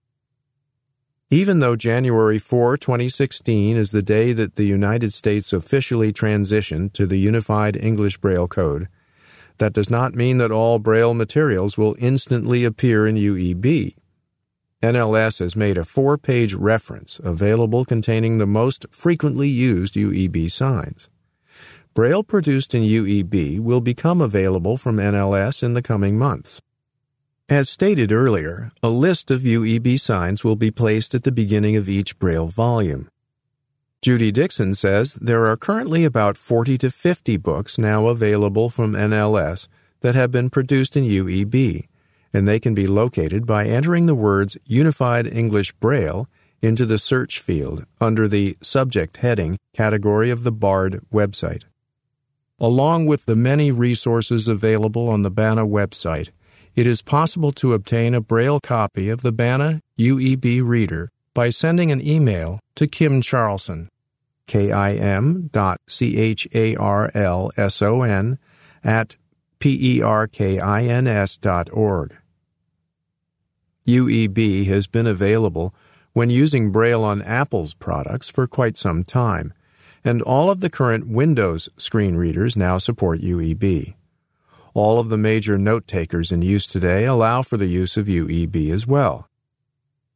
[1.29, 7.05] Even though January 4, 2016 is the day that the United States officially transitioned to
[7.05, 8.87] the Unified English Braille Code,
[9.57, 13.95] that does not mean that all Braille materials will instantly appear in UEB.
[14.81, 21.09] NLS has made a four page reference available containing the most frequently used UEB signs.
[21.95, 26.61] Braille produced in UEB will become available from NLS in the coming months.
[27.47, 31.87] As stated earlier, a list of UEB signs will be placed at the beginning of
[31.87, 33.09] each Braille volume.
[34.01, 39.69] Judy Dixon says there are currently about 40 to 50 books now available from NLS
[40.01, 41.87] that have been produced in UEB,
[42.33, 46.27] and they can be located by entering the words Unified English Braille
[46.61, 51.63] into the search field under the Subject heading category of the BARD website.
[52.59, 56.29] Along with the many resources available on the BANA website,
[56.73, 61.91] it is possible to obtain a Braille copy of the BANA UEB Reader by sending
[61.91, 63.89] an email to Kim Charlson,
[64.47, 66.39] K-I-M dot C-H-A-R-L-S-O-N
[68.83, 69.15] at
[69.59, 72.15] P-E-R-K-I-N-S dot org.
[73.85, 75.75] UEB has been available
[76.13, 79.53] when using Braille on Apple's products for quite some time–
[80.05, 83.95] and all of the current Windows screen readers now support UEB.
[84.75, 88.71] All of the major note takers in use today allow for the use of UEB
[88.71, 89.29] as well.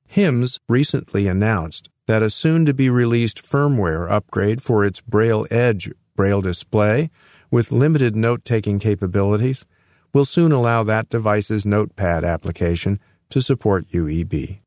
[0.06, 5.92] HIMS recently announced that a soon to be released firmware upgrade for its Braille Edge
[6.16, 7.10] Braille display
[7.50, 9.66] with limited note taking capabilities
[10.14, 14.60] will soon allow that device's notepad application to support UEB.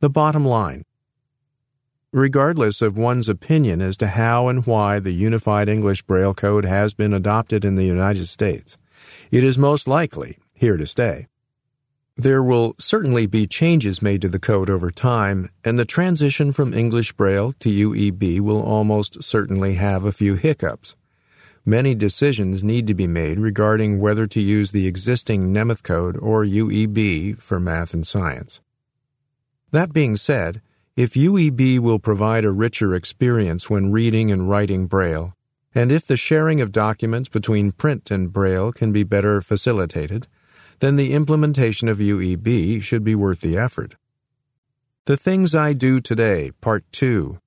[0.00, 0.84] The bottom line
[2.16, 6.94] regardless of one's opinion as to how and why the Unified English Braille Code has
[6.94, 8.78] been adopted in the United States.
[9.30, 11.26] It is most likely here to stay.
[12.16, 16.72] There will certainly be changes made to the code over time, and the transition from
[16.72, 20.96] English Braille to UEB will almost certainly have a few hiccups.
[21.66, 26.44] Many decisions need to be made regarding whether to use the existing Nemeth code or
[26.46, 28.62] UEB for math and science.
[29.70, 30.62] That being said,
[30.96, 35.34] if UEB will provide a richer experience when reading and writing Braille,
[35.74, 40.26] and if the sharing of documents between print and Braille can be better facilitated,
[40.80, 43.96] then the implementation of UEB should be worth the effort.
[45.04, 47.40] The Things I Do Today, Part 2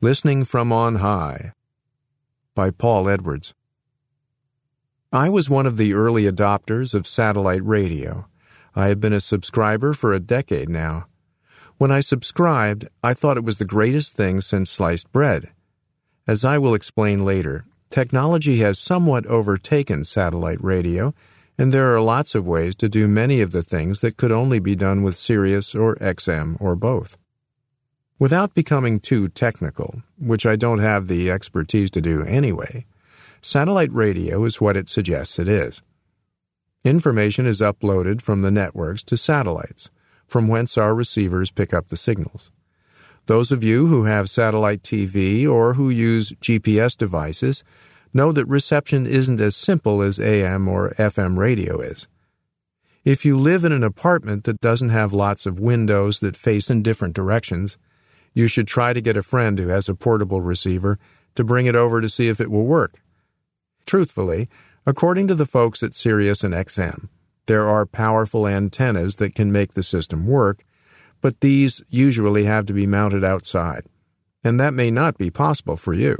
[0.00, 1.52] Listening from On High
[2.56, 3.54] by Paul Edwards.
[5.12, 8.26] I was one of the early adopters of satellite radio.
[8.74, 11.06] I have been a subscriber for a decade now.
[11.82, 15.50] When I subscribed, I thought it was the greatest thing since sliced bread.
[16.28, 21.12] As I will explain later, technology has somewhat overtaken satellite radio,
[21.58, 24.60] and there are lots of ways to do many of the things that could only
[24.60, 27.18] be done with Sirius or XM or both.
[28.16, 32.86] Without becoming too technical, which I don't have the expertise to do anyway,
[33.40, 35.82] satellite radio is what it suggests it is.
[36.84, 39.90] Information is uploaded from the networks to satellites
[40.32, 42.50] from whence our receivers pick up the signals.
[43.26, 47.62] Those of you who have satellite TV or who use GPS devices
[48.14, 52.08] know that reception isn't as simple as AM or FM radio is.
[53.04, 56.82] If you live in an apartment that doesn't have lots of windows that face in
[56.82, 57.76] different directions,
[58.32, 60.98] you should try to get a friend who has a portable receiver
[61.34, 63.02] to bring it over to see if it will work.
[63.84, 64.48] Truthfully,
[64.86, 67.10] according to the folks at Sirius and XM,
[67.46, 70.64] there are powerful antennas that can make the system work,
[71.20, 73.86] but these usually have to be mounted outside,
[74.44, 76.16] and that may not be possible for you.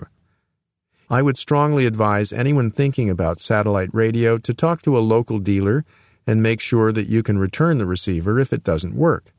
[1.10, 5.84] I would strongly advise anyone thinking about satellite radio to talk to a local dealer
[6.26, 9.32] and make sure that you can return the receiver if it doesn't work.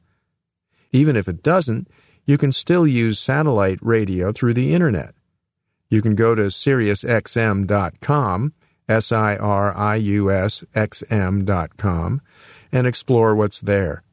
[0.91, 1.87] Even if it doesn't,
[2.25, 5.15] you can still use satellite radio through the internet.
[5.89, 8.53] You can go to SiriusXM.com
[8.89, 9.45] S-I-R-I-U-S-X-M
[11.45, 12.21] dot com,
[12.71, 14.03] and explore what's there.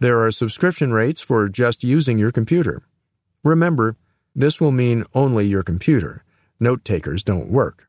[0.00, 2.82] There are subscription rates for just using your computer.
[3.42, 3.96] Remember,
[4.34, 6.24] this will mean only your computer.
[6.58, 7.88] Note takers don't work.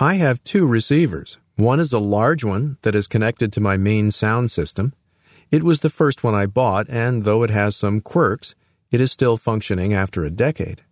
[0.00, 1.38] I have two receivers.
[1.56, 4.92] One is a large one that is connected to my main sound system.
[5.50, 8.56] It was the first one I bought, and though it has some quirks,
[8.90, 10.82] it is still functioning after a decade.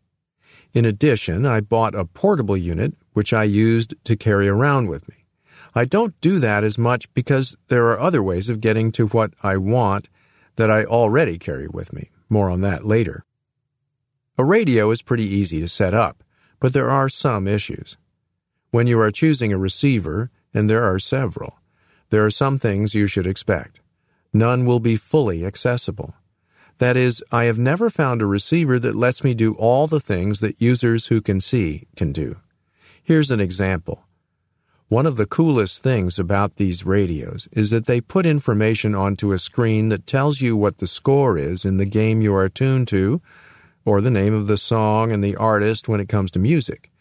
[0.73, 5.27] In addition, I bought a portable unit which I used to carry around with me.
[5.75, 9.33] I don't do that as much because there are other ways of getting to what
[9.43, 10.09] I want
[10.57, 12.11] that I already carry with me.
[12.29, 13.25] More on that later.
[14.39, 16.23] A radio is pretty easy to set up,
[16.61, 17.97] but there are some issues.
[18.71, 21.59] When you are choosing a receiver, and there are several,
[22.11, 23.81] there are some things you should expect.
[24.33, 26.15] None will be fully accessible.
[26.79, 30.41] That is, I have never found a receiver that lets me do all the things
[30.41, 32.37] that users who can see can do.
[33.05, 34.05] Here's an example.
[34.87, 39.39] One of the coolest things about these radios is that they put information onto a
[39.39, 43.21] screen that tells you what the score is in the game you are tuned to,
[43.85, 46.93] or the name of the song and the artist when it comes to music.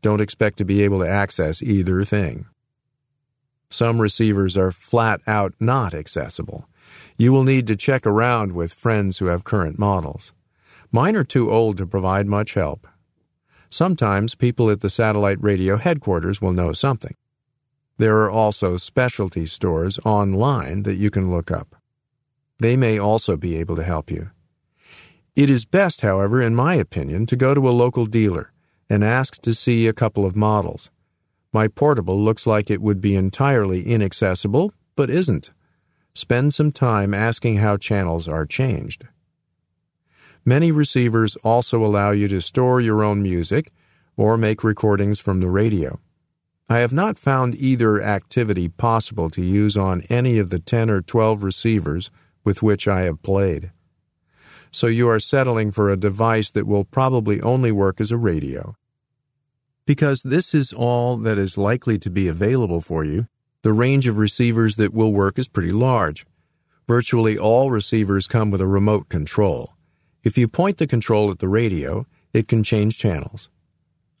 [0.00, 2.46] Don't expect to be able to access either thing.
[3.68, 6.66] Some receivers are flat out not accessible.
[7.18, 10.32] You will need to check around with friends who have current models.
[10.90, 12.86] Mine are too old to provide much help.
[13.70, 17.14] Sometimes people at the satellite radio headquarters will know something.
[17.98, 21.76] There are also specialty stores online that you can look up.
[22.58, 24.30] They may also be able to help you.
[25.36, 28.52] It is best, however, in my opinion, to go to a local dealer
[28.88, 30.90] and ask to see a couple of models.
[31.52, 35.52] My portable looks like it would be entirely inaccessible, but isn't.
[36.12, 39.06] Spend some time asking how channels are changed.
[40.44, 43.72] Many receivers also allow you to store your own music
[44.16, 46.00] or make recordings from the radio.
[46.68, 51.02] I have not found either activity possible to use on any of the 10 or
[51.02, 52.10] 12 receivers
[52.44, 53.72] with which I have played.
[54.70, 58.76] So you are settling for a device that will probably only work as a radio.
[59.84, 63.26] Because this is all that is likely to be available for you,
[63.62, 66.24] the range of receivers that will work is pretty large.
[66.86, 69.74] Virtually all receivers come with a remote control.
[70.22, 73.48] If you point the control at the radio, it can change channels.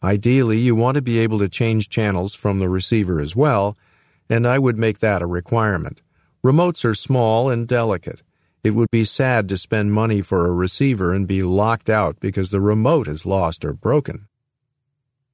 [0.02, 3.76] Ideally, you want to be able to change channels from the receiver as well,
[4.28, 6.00] and I would make that a requirement.
[6.42, 8.22] Remotes are small and delicate.
[8.64, 12.50] It would be sad to spend money for a receiver and be locked out because
[12.50, 14.26] the remote is lost or broken.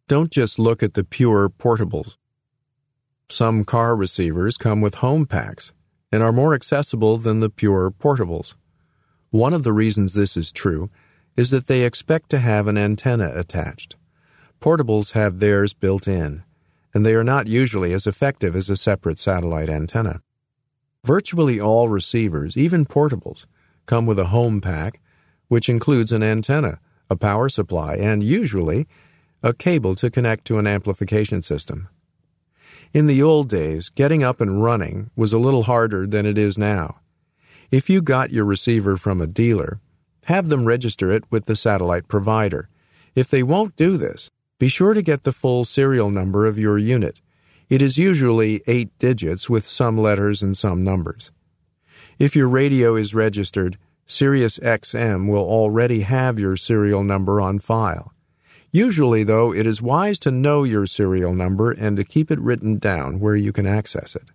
[0.09, 2.17] Don't just look at the pure portables.
[3.29, 5.73] Some car receivers come with home packs
[6.11, 8.55] and are more accessible than the pure portables.
[9.37, 10.89] One of the reasons this is true
[11.37, 13.95] is that they expect to have an antenna attached.
[14.63, 16.43] Portables have theirs built in,
[16.95, 20.23] and they are not usually as effective as a separate satellite antenna.
[21.05, 23.45] Virtually all receivers, even portables,
[23.85, 25.03] come with a home pack,
[25.49, 26.79] which includes an antenna,
[27.11, 28.89] a power supply, and usually
[29.43, 31.91] a cable to connect to an amplification system.
[32.95, 36.57] In the old days, getting up and running was a little harder than it is
[36.57, 37.01] now.
[37.71, 39.81] If you got your receiver from a dealer,
[40.25, 42.69] have them register it with the satellite provider.
[43.15, 46.79] If they won't do this, be sure to get the full serial number of your
[46.79, 47.21] unit.
[47.69, 51.33] It is usually eight digits with some letters and some numbers.
[52.19, 58.13] If your radio is registered, Sirius XM will already have your serial number on file.
[58.71, 62.79] Usually, though, it is wise to know your serial number and to keep it written
[62.79, 64.31] down where you can access it.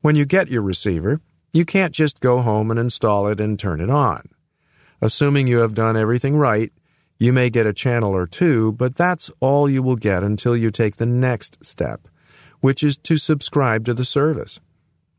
[0.00, 1.20] When you get your receiver,
[1.52, 4.22] you can't just go home and install it and turn it on.
[5.00, 6.72] Assuming you have done everything right,
[7.18, 10.70] you may get a channel or two, but that's all you will get until you
[10.70, 12.08] take the next step,
[12.60, 14.60] which is to subscribe to the service.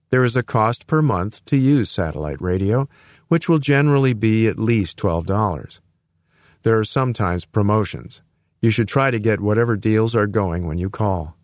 [0.09, 2.88] There is a cost per month to use satellite radio,
[3.28, 5.80] which will generally be at least $12.
[6.63, 8.21] There are sometimes promotions.
[8.61, 11.36] You should try to get whatever deals are going when you call.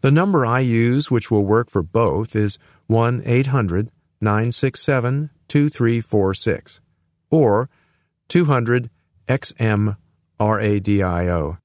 [0.00, 3.90] The number I use, which will work for both, is 1 800
[4.20, 6.80] 967 2346
[7.30, 7.68] or
[8.28, 8.90] 200
[9.28, 9.96] XM
[10.40, 11.58] RADIO.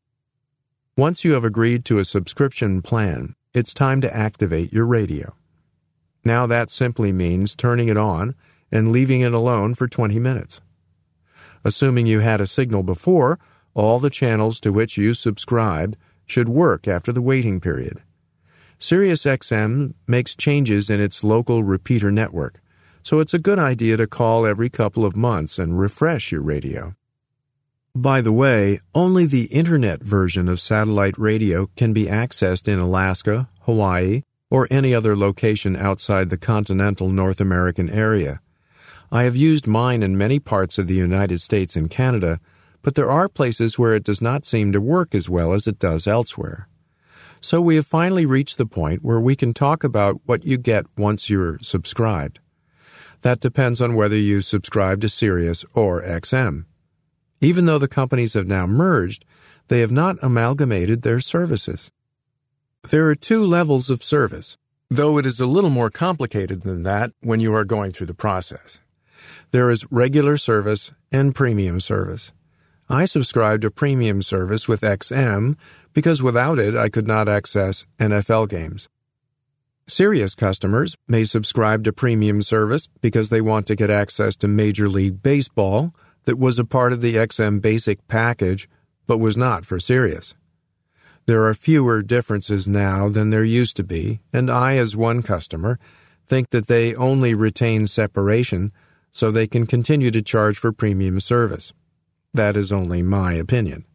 [0.97, 5.33] Once you have agreed to a subscription plan, it's time to activate your radio.
[6.23, 8.35] Now that simply means turning it on
[8.71, 10.61] and leaving it alone for 20 minutes.
[11.63, 13.39] Assuming you had a signal before,
[13.73, 18.01] all the channels to which you subscribed should work after the waiting period.
[18.81, 22.59] SiriusXM makes changes in its local repeater network,
[23.03, 26.95] so it's a good idea to call every couple of months and refresh your radio.
[27.93, 33.47] By the way, only the Internet version of satellite radio can be accessed in Alaska,
[33.61, 38.41] Hawaii, or any other location outside the continental North American area.
[39.11, 42.39] I have used mine in many parts of the United States and Canada,
[42.81, 45.77] but there are places where it does not seem to work as well as it
[45.77, 46.67] does elsewhere.
[47.41, 50.85] So we have finally reached the point where we can talk about what you get
[50.95, 52.39] once you're subscribed.
[53.23, 56.65] That depends on whether you subscribe to Sirius or XM.
[57.39, 59.25] Even though the companies have now merged,
[59.69, 61.89] they have not amalgamated their services.
[62.89, 64.57] There are two levels of service,
[64.89, 68.13] though it is a little more complicated than that when you are going through the
[68.13, 68.79] process.
[69.49, 72.33] There is regular service and premium service.
[72.89, 75.55] I subscribe to premium service with XM
[75.93, 78.89] because without it I could not access NFL games.
[79.87, 84.87] Sirius customers may subscribe to premium service because they want to get access to Major
[84.87, 85.93] League Baseball
[86.25, 88.69] that was a part of the XM basic package
[89.07, 90.35] but was not for Sirius.
[91.25, 95.79] There are fewer differences now than there used to be, and I, as one customer,
[96.27, 98.71] think that they only retain separation
[99.11, 101.73] so they can continue to charge for premium service.
[102.33, 103.85] That is only my opinion.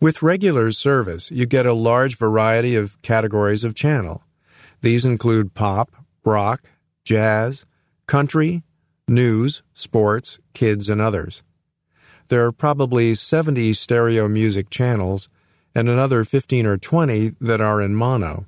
[0.00, 4.22] With regular service, you get a large variety of categories of channel.
[4.80, 5.92] These include pop,
[6.24, 6.62] rock,
[7.04, 7.64] jazz,
[8.06, 8.62] country,
[9.06, 11.42] news, sports, kids, and others.
[12.28, 15.28] There are probably 70 stereo music channels
[15.74, 18.46] and another 15 or 20 that are in mono.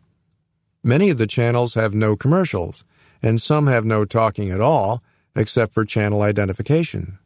[0.82, 2.84] Many of the channels have no commercials,
[3.22, 5.02] and some have no talking at all,
[5.34, 7.18] except for channel identification.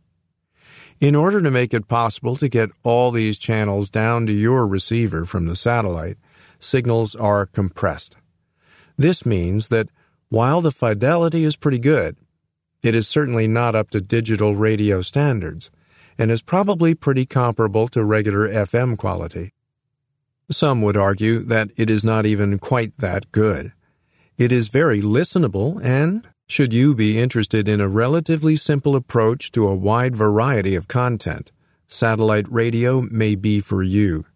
[1.01, 5.25] In order to make it possible to get all these channels down to your receiver
[5.25, 6.19] from the satellite,
[6.59, 8.19] signals are compressed.
[8.99, 9.89] This means that
[10.29, 12.19] while the fidelity is pretty good,
[12.83, 15.71] it is certainly not up to digital radio standards
[16.19, 19.55] and is probably pretty comparable to regular FM quality.
[20.51, 23.73] Some would argue that it is not even quite that good.
[24.37, 29.69] It is very listenable, and should you be interested in a relatively simple approach to
[29.69, 31.53] a wide variety of content,
[31.87, 34.27] satellite radio may be for you.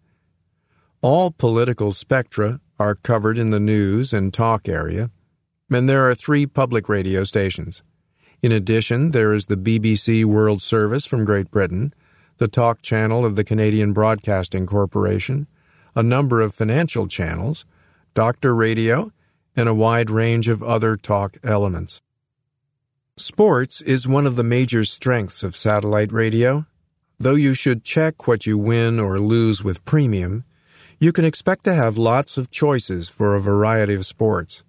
[1.03, 5.11] All political spectra are covered in the news and talk area,
[5.69, 7.83] and there are three public radio stations.
[8.43, 11.93] In addition, there is the BBC World Service from Great Britain,
[12.39, 15.49] the talk channel of the Canadian Broadcasting Corporation,
[15.97, 17.67] a number of financial channels,
[18.15, 19.11] doctor radio,
[19.57, 22.01] and a wide range of other talk elements.
[23.17, 26.67] Sports is one of the major strengths of satellite radio.
[27.17, 30.43] Though you should check what you win or lose with premium,
[30.99, 34.65] you can expect to have lots of choices for a variety of sports.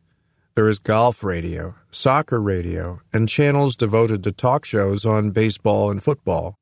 [0.54, 6.04] There is golf radio, soccer radio, and channels devoted to talk shows on baseball and
[6.04, 6.60] football.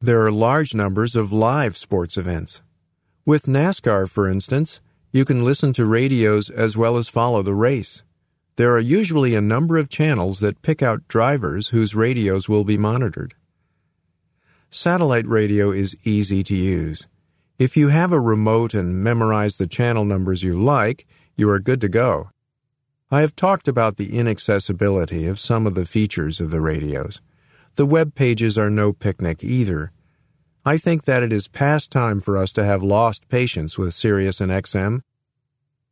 [0.00, 2.60] There are large numbers of live sports events.
[3.24, 4.80] With NASCAR, for instance,
[5.12, 8.02] you can listen to radios as well as follow the race.
[8.58, 12.76] There are usually a number of channels that pick out drivers whose radios will be
[12.76, 13.36] monitored.
[14.68, 17.06] Satellite radio is easy to use.
[17.60, 21.06] If you have a remote and memorize the channel numbers you like,
[21.36, 22.30] you are good to go.
[23.12, 27.20] I have talked about the inaccessibility of some of the features of the radios.
[27.76, 29.92] The web pages are no picnic either.
[30.64, 34.40] I think that it is past time for us to have lost patience with Sirius
[34.40, 35.02] and XM.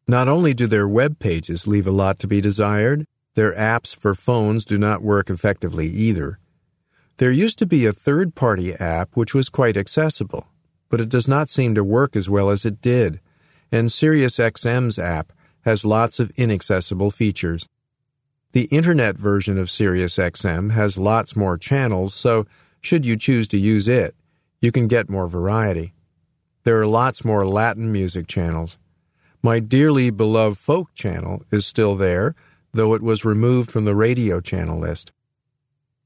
[0.08, 4.14] Not only do their web pages leave a lot to be desired, their apps for
[4.14, 6.38] phones do not work effectively either.
[7.18, 10.48] There used to be a third party app which was quite accessible
[10.88, 13.20] but it does not seem to work as well as it did,
[13.72, 15.32] and SiriusXM's app
[15.62, 17.68] has lots of inaccessible features.
[18.52, 22.46] The internet version of SiriusXM has lots more channels, so
[22.80, 24.14] should you choose to use it,
[24.60, 25.92] you can get more variety.
[26.62, 28.78] There are lots more Latin music channels.
[29.46, 32.34] My dearly beloved folk channel is still there,
[32.72, 35.12] though it was removed from the radio channel list.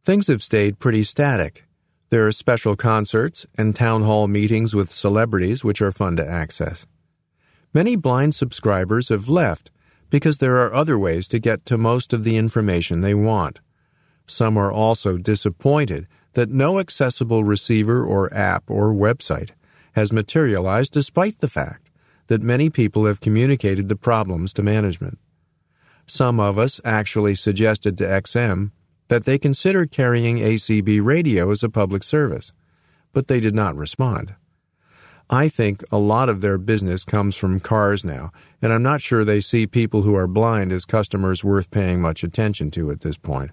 [0.04, 1.64] Things have stayed pretty static.
[2.10, 6.86] There are special concerts and town hall meetings with celebrities which are fun to access.
[7.72, 9.70] Many blind subscribers have left
[10.10, 13.60] because there are other ways to get to most of the information they want.
[14.26, 19.52] Some are also disappointed that no accessible receiver or app or website
[19.92, 21.89] has materialized despite the fact
[22.30, 25.18] that many people have communicated the problems to management.
[26.06, 28.70] Some of us actually suggested to XM
[29.08, 32.52] that they consider carrying ACB radio as a public service,
[33.12, 34.36] but they did not respond.
[35.28, 38.30] I think a lot of their business comes from cars now,
[38.62, 42.22] and I'm not sure they see people who are blind as customers worth paying much
[42.22, 43.50] attention to at this point.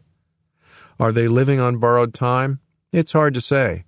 [0.99, 2.59] Are they living on borrowed time?
[2.91, 3.85] It's hard to say.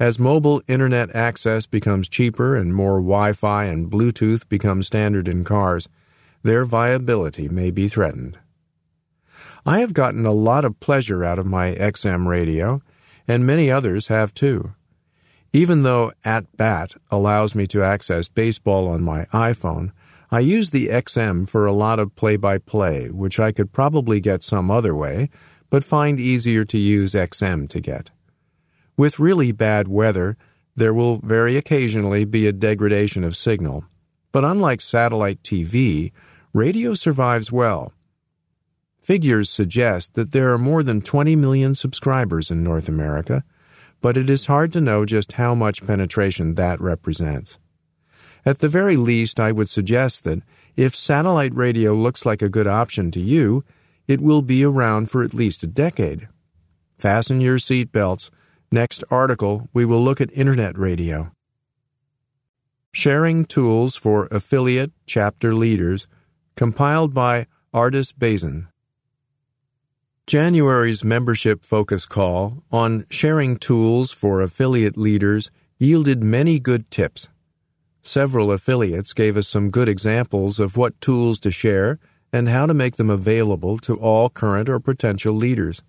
[0.00, 5.42] As mobile internet access becomes cheaper and more Wi Fi and Bluetooth become standard in
[5.42, 5.88] cars,
[6.44, 8.38] their viability may be threatened.
[9.66, 12.80] I have gotten a lot of pleasure out of my XM radio,
[13.26, 14.72] and many others have too.
[15.52, 19.90] Even though At Bat allows me to access baseball on my iPhone,
[20.30, 24.20] I use the XM for a lot of play by play, which I could probably
[24.20, 25.28] get some other way,
[25.70, 28.12] but find easier to use XM to get.
[28.98, 30.36] With really bad weather,
[30.76, 33.84] there will very occasionally be a degradation of signal,
[34.30, 36.12] but unlike satellite TV,
[36.52, 37.94] radio survives well
[39.08, 43.42] Figures suggest that there are more than 20 million subscribers in North America,
[44.02, 47.58] but it is hard to know just how much penetration that represents.
[48.44, 50.42] At the very least, I would suggest that
[50.76, 53.64] if satellite radio looks like a good option to you,
[54.06, 56.28] it will be around for at least a decade.
[56.98, 58.28] Fasten your seatbelts.
[58.70, 61.32] Next article, we will look at Internet radio.
[62.92, 66.06] Sharing Tools for Affiliate Chapter Leaders,
[66.54, 68.66] compiled by Ardis Bazyn.
[70.26, 77.28] January's membership focus call on sharing tools for affiliate leaders yielded many good tips.
[78.02, 81.98] Several affiliates gave us some good examples of what tools to share
[82.34, 85.82] and how to make them available to all current or potential leaders.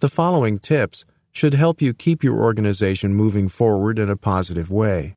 [0.00, 1.06] The following tips
[1.36, 5.14] should help you keep your organization moving forward in a positive way.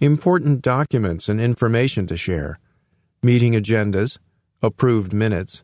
[0.00, 2.58] Important documents and information to share,
[3.22, 4.18] meeting agendas,
[4.62, 5.62] approved minutes,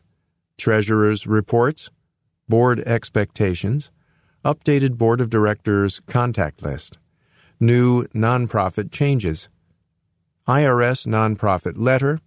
[0.59, 1.89] treasurer's reports,
[2.47, 3.89] board expectations,
[4.45, 6.99] updated board of directors contact list,
[7.59, 9.49] new nonprofit changes,
[10.47, 12.19] IRS nonprofit letter,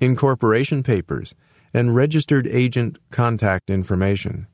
[0.00, 1.36] incorporation papers,
[1.72, 4.48] and registered agent contact information,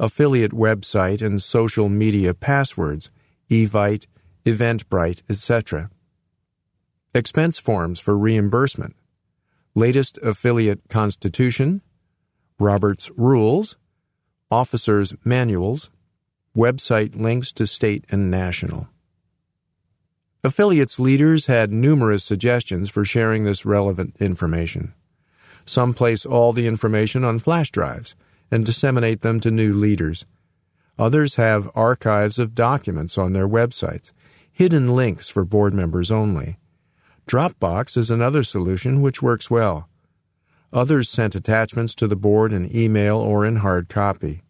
[0.00, 3.10] affiliate website and social media passwords,
[3.50, 4.06] Evite,
[4.44, 5.90] Eventbrite, etc.
[7.14, 8.96] Expense forms for reimbursement,
[9.74, 11.82] latest affiliate constitution,
[12.58, 13.76] Robert's rules,
[14.50, 15.90] officers' manuals,
[16.56, 18.88] website links to state and national.
[20.42, 24.94] Affiliates leaders had numerous suggestions for sharing this relevant information.
[25.66, 28.14] Some place all the information on flash drives
[28.50, 30.26] and disseminate them to new leaders.
[30.98, 34.12] Others have archives of documents on their websites,
[34.52, 36.58] hidden links for board members only.
[37.26, 39.88] Dropbox is another solution which works well.
[40.72, 44.42] Others sent attachments to the board in email or in hard copy.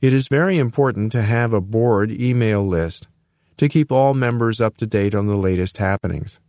[0.00, 3.08] It is very important to have a board email list
[3.56, 6.40] to keep all members up to date on the latest happenings.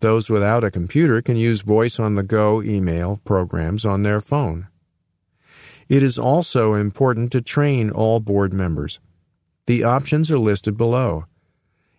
[0.00, 4.68] Those without a computer can use voice on the go email programs on their phone.
[5.88, 9.00] It is also important to train all board members.
[9.66, 11.26] The options are listed below.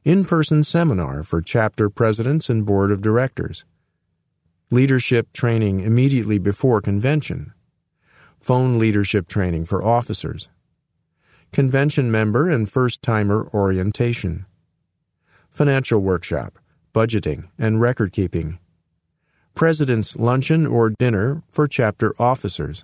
[0.03, 3.65] In person seminar for chapter presidents and board of directors.
[4.71, 7.53] Leadership training immediately before convention.
[8.39, 10.49] Phone leadership training for officers
[11.51, 14.45] convention member and first timer orientation,
[15.49, 16.59] financial workshop,
[16.93, 18.59] budgeting, and record keeping,
[19.53, 22.83] president's luncheon or dinner for chapter officers,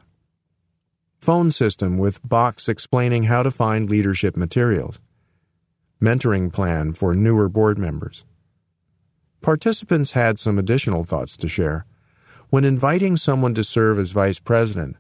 [1.21, 4.99] phone system with box explaining how to find leadership materials,
[6.01, 8.25] mentoring plan for newer board members.
[9.41, 11.85] Participants had some additional thoughts to share.
[12.49, 14.97] When inviting someone to serve as vice president,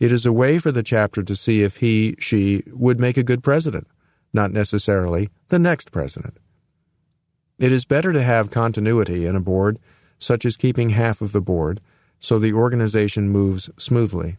[0.00, 3.22] it is a way for the chapter to see if he, she would make a
[3.22, 3.86] good president,
[4.32, 6.36] not necessarily the next president.
[7.58, 9.78] It is better to have continuity in a board,
[10.18, 11.80] such as keeping half of the board,
[12.18, 14.36] so the organization moves smoothly.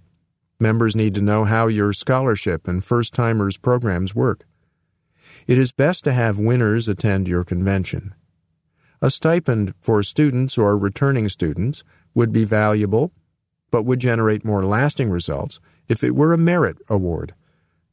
[0.61, 4.45] Members need to know how your scholarship and first timers programs work.
[5.47, 8.13] It is best to have winners attend your convention.
[9.01, 11.83] A stipend for students or returning students
[12.13, 13.11] would be valuable
[13.71, 15.59] but would generate more lasting results
[15.89, 17.33] if it were a merit award,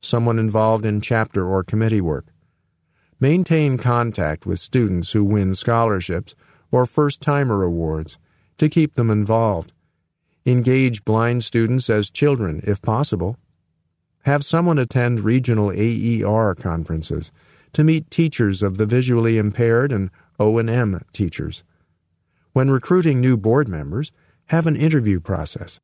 [0.03, 2.27] someone involved in chapter or committee work.
[3.19, 6.35] Maintain contact with students who win scholarships
[6.71, 8.19] or first timer awards
[8.59, 9.73] to keep them involved.
[10.49, 13.37] Engage blind students as children if possible.
[14.23, 17.31] Have someone attend regional AER conferences
[17.75, 20.09] to meet teachers of the visually impaired and
[20.41, 21.65] O&M teachers.
[22.55, 24.11] When recruiting new board members,
[24.47, 25.81] have an interview process.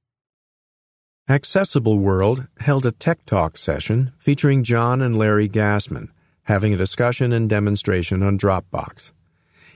[1.29, 6.09] Accessible World held a Tech Talk session featuring John and Larry Gassman,
[6.45, 9.13] having a discussion and demonstration on Dropbox.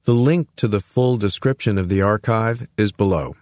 [0.05, 3.34] The link to the full description of the archive is below.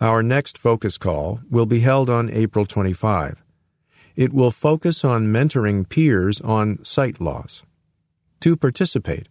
[0.00, 3.40] Our next focus call will be held on April 25.
[4.16, 7.62] It will focus on mentoring peers on sight loss.
[8.40, 9.28] To participate,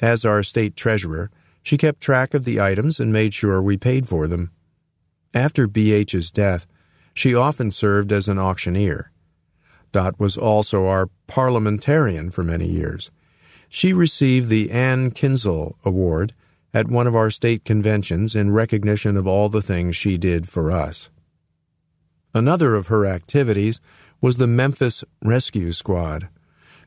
[0.00, 1.30] As our state treasurer,
[1.62, 4.50] she kept track of the items and made sure we paid for them.
[5.34, 6.66] After BH's death,
[7.12, 9.10] she often served as an auctioneer.
[9.92, 13.10] Dot was also our parliamentarian for many years.
[13.68, 16.34] She received the Ann Kinsel Award
[16.72, 20.70] at one of our state conventions in recognition of all the things she did for
[20.70, 21.10] us.
[22.34, 23.80] Another of her activities
[24.20, 26.28] was the Memphis Rescue Squad.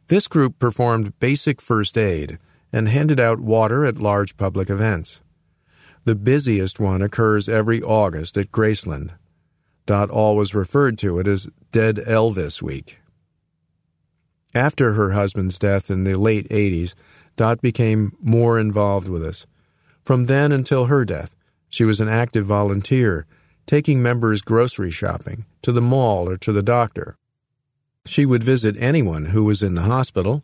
[0.07, 2.37] This group performed basic first aid
[2.73, 5.21] and handed out water at large public events.
[6.03, 9.11] The busiest one occurs every August at Graceland.
[9.85, 12.97] Dot always referred to it as Dead Elvis Week.
[14.53, 16.95] After her husband's death in the late 80s,
[17.37, 19.45] Dot became more involved with us.
[20.03, 21.33] From then until her death,
[21.69, 23.25] she was an active volunteer,
[23.65, 27.15] taking members grocery shopping, to the mall, or to the doctor.
[28.05, 30.43] She would visit anyone who was in the hospital.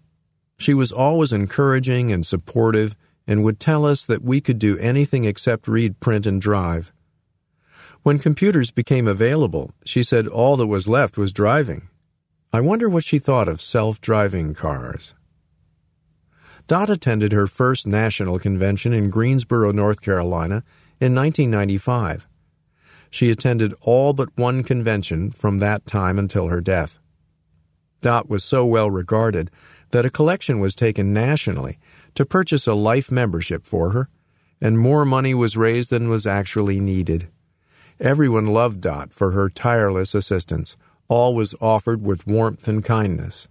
[0.57, 2.95] She was always encouraging and supportive
[3.27, 6.93] and would tell us that we could do anything except read, print, and drive.
[8.07, 11.89] When computers became available, she said all that was left was driving.
[12.53, 15.13] I wonder what she thought of self driving cars.
[16.67, 20.63] Dot attended her first national convention in Greensboro, North Carolina
[21.01, 22.25] in 1995.
[23.09, 26.99] She attended all but one convention from that time until her death.
[27.99, 29.51] Dot was so well regarded
[29.91, 31.77] that a collection was taken nationally
[32.15, 34.07] to purchase a life membership for her,
[34.61, 37.27] and more money was raised than was actually needed.
[37.99, 40.77] Everyone loved Dot for her tireless assistance.
[41.07, 43.47] All was offered with warmth and kindness.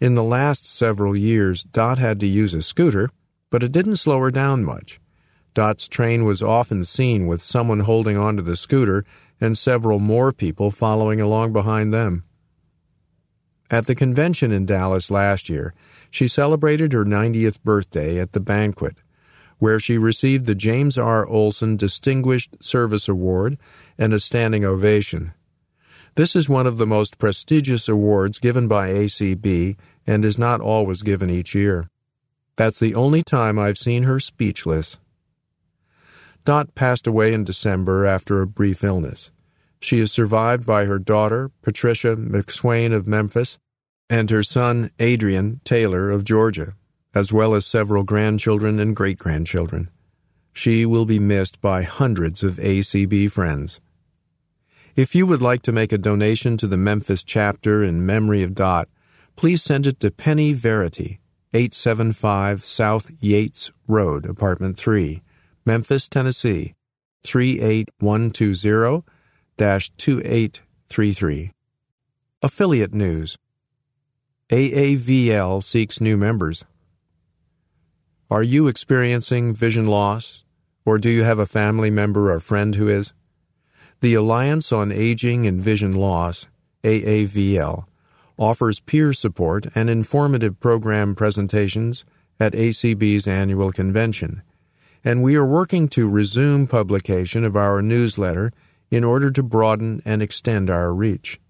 [0.00, 3.10] In the last several years, Dot had to use a scooter,
[3.50, 5.00] but it didn't slow her down much.
[5.54, 9.04] Dot's train was often seen with someone holding onto the scooter
[9.40, 12.22] and several more people following along behind them.
[13.70, 15.74] At the convention in Dallas last year,
[16.10, 18.98] she celebrated her 90th birthday at the banquet,
[19.58, 21.26] where she received the James R.
[21.26, 23.58] Olson Distinguished Service Award
[23.98, 25.32] and a standing ovation.
[26.14, 31.02] This is one of the most prestigious awards given by ACB and is not always
[31.02, 31.88] given each year.
[32.56, 34.98] That's the only time I've seen her speechless.
[36.44, 39.30] Dot passed away in December after a brief illness.
[39.80, 43.58] She is survived by her daughter, Patricia McSwain of Memphis,
[44.10, 46.74] and her son, Adrian Taylor of Georgia,
[47.18, 49.90] as well as several grandchildren and great grandchildren.
[50.52, 53.80] She will be missed by hundreds of ACB friends.
[54.94, 58.54] If you would like to make a donation to the Memphis chapter in memory of
[58.54, 58.88] Dot,
[59.34, 61.18] please send it to Penny Verity,
[61.52, 65.20] 875 South Yates Road, Apartment 3,
[65.66, 66.76] Memphis, Tennessee,
[67.24, 69.02] 38120
[69.56, 71.52] 2833.
[72.42, 73.36] Affiliate News
[74.50, 76.64] AAVL seeks new members.
[78.30, 80.44] Are you experiencing vision loss,
[80.84, 83.14] or do you have a family member or friend who is?
[84.00, 86.46] The Alliance on Aging and Vision Loss,
[86.84, 87.86] AAVL,
[88.38, 92.04] offers peer support and informative program presentations
[92.38, 94.42] at ACB's annual convention,
[95.02, 98.52] and we are working to resume publication of our newsletter
[98.90, 101.40] in order to broaden and extend our reach.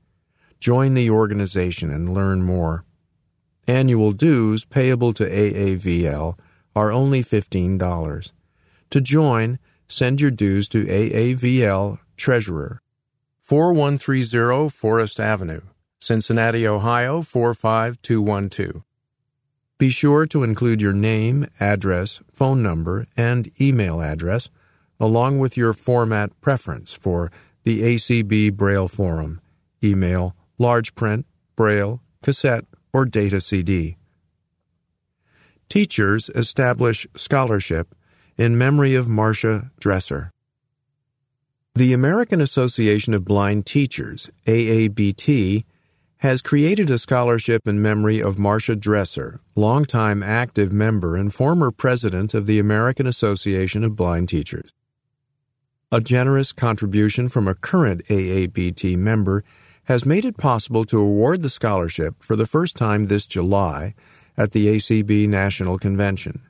[0.60, 2.84] Join the organization and learn more.
[3.66, 6.38] Annual dues payable to AAVL
[6.78, 8.30] are only $15.
[8.90, 9.58] To join,
[9.88, 12.80] send your dues to AAVL Treasurer,
[13.40, 15.62] 4130 Forest Avenue,
[15.98, 18.84] Cincinnati, Ohio 45212.
[19.76, 24.48] Be sure to include your name, address, phone number, and email address,
[25.00, 27.32] along with your format preference for
[27.64, 29.40] the ACB Braille Forum,
[29.82, 31.26] email, large print,
[31.56, 33.97] Braille, cassette, or data CD.
[35.68, 37.94] Teachers establish scholarship
[38.38, 40.32] in memory of Marcia Dresser.
[41.74, 45.64] The American Association of Blind Teachers, AABT,
[46.18, 52.32] has created a scholarship in memory of Marcia Dresser, longtime active member and former president
[52.32, 54.72] of the American Association of Blind Teachers.
[55.92, 59.44] A generous contribution from a current AABT member
[59.84, 63.94] has made it possible to award the scholarship for the first time this July
[64.38, 66.40] at the ACB National Convention.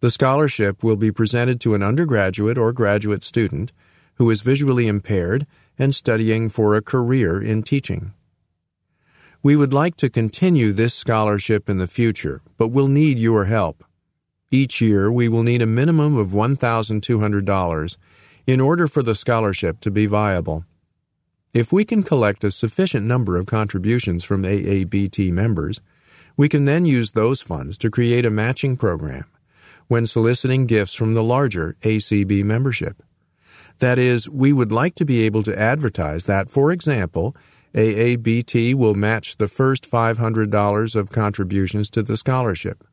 [0.00, 3.72] The scholarship will be presented to an undergraduate or graduate student
[4.16, 5.46] who is visually impaired
[5.78, 8.12] and studying for a career in teaching.
[9.42, 13.84] We would like to continue this scholarship in the future, but will need your help.
[14.50, 17.96] Each year, we will need a minimum of $1,200
[18.46, 20.66] in order for the scholarship to be viable.
[21.54, 25.80] If we can collect a sufficient number of contributions from AABT members,
[26.36, 29.24] we can then use those funds to create a matching program
[29.88, 33.02] when soliciting gifts from the larger ACB membership.
[33.78, 37.36] That is, we would like to be able to advertise that, for example,
[37.74, 42.84] AABT will match the first $500 of contributions to the scholarship.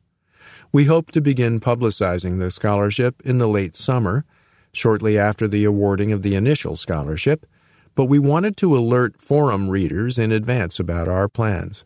[0.72, 4.24] We hope to begin publicizing the scholarship in the late summer,
[4.72, 7.46] shortly after the awarding of the initial scholarship,
[7.94, 11.84] but we wanted to alert forum readers in advance about our plans.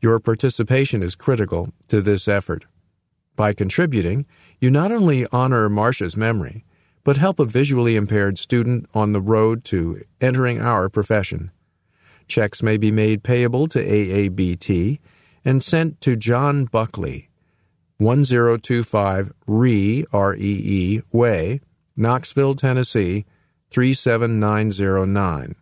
[0.00, 2.64] Your participation is critical to this effort.
[3.34, 4.26] By contributing,
[4.60, 6.64] you not only honor Marcia's memory,
[7.04, 11.50] but help a visually impaired student on the road to entering our profession.
[12.26, 14.98] Checks may be made payable to AABT
[15.44, 17.30] and sent to John Buckley,
[17.98, 20.04] 1025 Ree,
[21.12, 21.60] Way,
[21.96, 23.24] Knoxville, Tennessee,
[23.70, 25.54] 37909.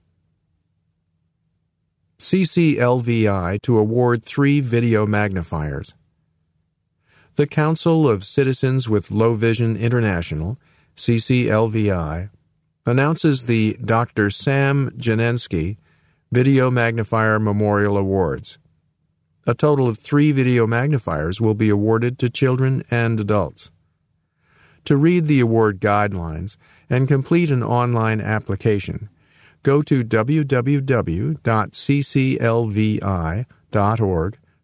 [2.19, 5.95] CCLVI to award three video magnifiers.
[7.37, 10.59] The Council of Citizens with Low Vision International
[10.97, 12.31] CCLVI,
[12.87, 14.31] announces the Dr.
[14.31, 15.77] Sam Genensky
[16.31, 18.59] Video Magnifier Memorial Awards.
[19.47, 23.71] A total of three video magnifiers will be awarded to children and adults.
[24.87, 26.57] To read the award guidelines
[26.89, 29.09] and complete an online application,
[29.65, 30.79] go to www.cclvi.org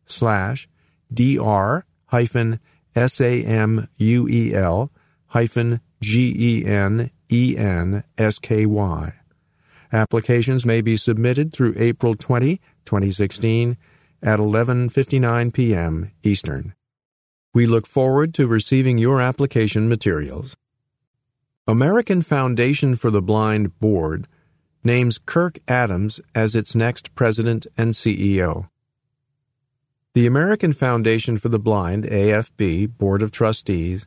[0.06, 0.68] slash
[1.12, 2.60] dr hyphen
[3.06, 4.92] samuel
[5.26, 7.12] hyphen g-e-n-e-n-s-k-y.
[9.92, 13.76] Applications may be submitted through April 20, 2016
[14.22, 16.12] at 11:59 p.m.
[16.22, 16.74] Eastern.
[17.52, 20.56] We look forward to receiving your application materials.
[21.66, 24.28] American Foundation for the Blind Board
[24.82, 28.68] names Kirk Adams as its next president and CEO.
[30.14, 34.06] The American Foundation for the Blind, AFB, Board of Trustees,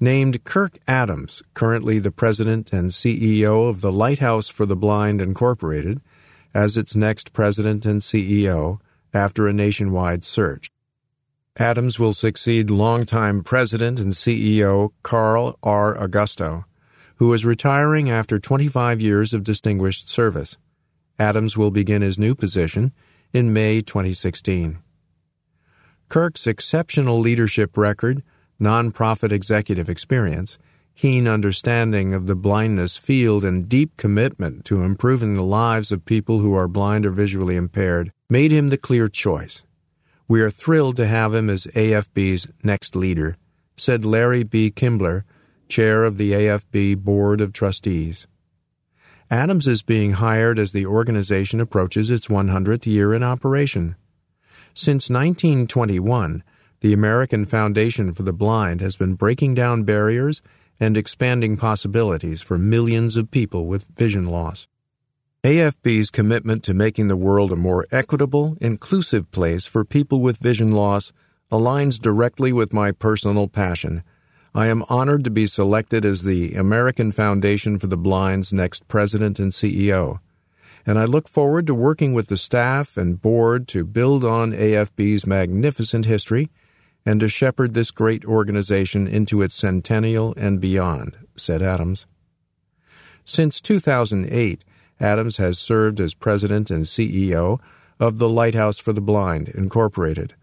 [0.00, 6.00] named Kirk Adams, currently the president and CEO of the Lighthouse for the Blind Incorporated,
[6.52, 8.80] as its next president and CEO
[9.12, 10.70] after a nationwide search.
[11.56, 15.94] Adams will succeed longtime president and CEO Carl R.
[15.94, 16.64] Augusto,
[17.16, 20.56] who is retiring after 25 years of distinguished service.
[21.18, 22.92] Adams will begin his new position
[23.32, 24.78] in May 2016.
[26.08, 28.22] Kirk's exceptional leadership record,
[28.60, 30.58] nonprofit executive experience,
[30.94, 36.40] keen understanding of the blindness field, and deep commitment to improving the lives of people
[36.40, 39.62] who are blind or visually impaired made him the clear choice.
[40.28, 43.36] We are thrilled to have him as AFB's next leader,
[43.76, 44.70] said Larry B.
[44.70, 45.24] Kimbler,
[45.68, 48.26] chair of the AFB Board of Trustees.
[49.30, 53.96] Adams is being hired as the organization approaches its 100th year in operation.
[54.74, 56.42] Since 1921,
[56.80, 60.42] the American Foundation for the Blind has been breaking down barriers
[60.78, 64.68] and expanding possibilities for millions of people with vision loss.
[65.44, 70.72] AFB's commitment to making the world a more equitable, inclusive place for people with vision
[70.72, 71.12] loss
[71.52, 74.02] aligns directly with my personal passion.
[74.56, 79.40] I am honored to be selected as the American Foundation for the Blind's next president
[79.40, 80.20] and CEO,
[80.86, 85.26] and I look forward to working with the staff and board to build on AFB's
[85.26, 86.50] magnificent history
[87.04, 92.06] and to shepherd this great organization into its centennial and beyond, said Adams.
[93.24, 94.64] Since 2008,
[95.00, 97.58] Adams has served as president and CEO
[97.98, 100.36] of the Lighthouse for the Blind, Incorporated,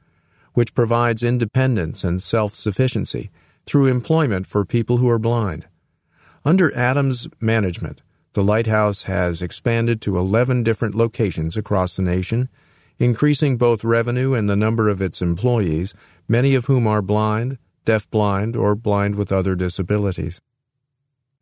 [0.53, 3.32] which provides independence and self sufficiency
[3.66, 5.68] through employment for people who are blind.
[6.43, 8.01] Under Adams' management,
[8.34, 12.49] the Lighthouse has expanded to 11 different locations across the nation,
[12.97, 15.93] increasing both revenue and the number of its employees,
[16.28, 20.41] many of whom are blind, deaf-blind, or blind with other disabilities.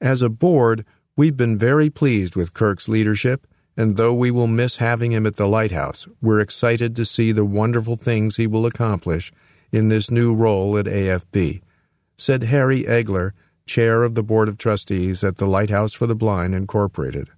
[0.02, 0.86] As a board,
[1.20, 3.46] We've been very pleased with Kirk's leadership,
[3.76, 7.44] and though we will miss having him at the lighthouse, we're excited to see the
[7.44, 9.30] wonderful things he will accomplish
[9.70, 11.62] in this new role at AFB,
[12.20, 13.32] said Harry Egler,
[13.66, 17.30] chair of the Board of Trustees at the Lighthouse for the Blind, Incorporated.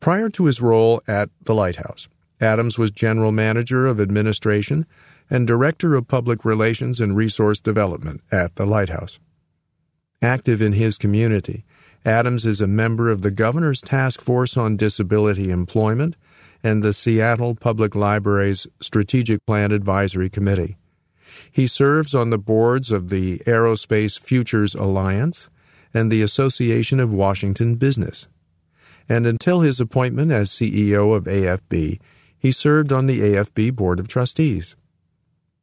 [0.00, 2.08] Prior to his role at the Lighthouse,
[2.40, 4.84] Adams was general manager of administration
[5.30, 9.20] and director of public relations and resource development at the Lighthouse.
[10.20, 11.64] Active in his community,
[12.04, 16.16] Adams is a member of the Governor's Task Force on Disability Employment
[16.64, 20.76] and the Seattle Public Library's Strategic Plan Advisory Committee.
[21.52, 25.50] He serves on the boards of the Aerospace Futures Alliance
[25.92, 28.26] and the Association of Washington Business.
[29.06, 32.00] And until his appointment as CEO of AFB,
[32.38, 34.76] he served on the AFB Board of Trustees.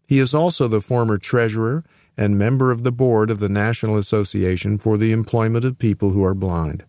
[0.07, 1.83] He is also the former treasurer
[2.15, 6.23] and member of the board of the National Association for the Employment of People Who
[6.23, 6.85] Are Blind.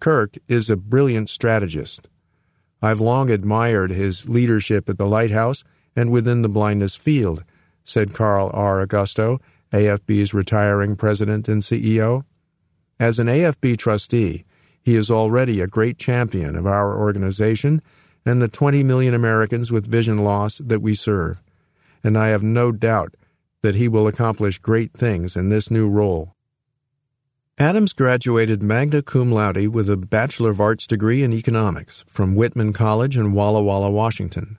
[0.00, 2.08] Kirk is a brilliant strategist.
[2.82, 5.62] I've long admired his leadership at the Lighthouse
[5.94, 7.44] and within the blindness field,
[7.84, 8.86] said Carl R.
[8.86, 9.40] Augusto,
[9.72, 12.24] AFB's retiring president and CEO.
[12.98, 14.44] As an AFB trustee,
[14.82, 17.82] he is already a great champion of our organization
[18.24, 21.42] and the 20 million Americans with vision loss that we serve,
[22.04, 23.14] and I have no doubt
[23.62, 26.34] that he will accomplish great things in this new role.
[27.58, 32.72] Adams graduated magna cum laude with a Bachelor of Arts degree in economics from Whitman
[32.72, 34.56] College in Walla Walla, Washington.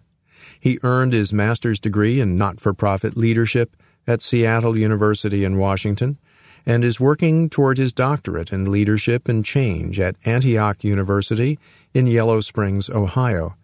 [0.61, 3.75] He earned his master's degree in not for profit leadership
[4.05, 6.19] at Seattle University in Washington
[6.67, 11.57] and is working toward his doctorate in leadership and change at Antioch University
[11.95, 13.55] in Yellow Springs, Ohio.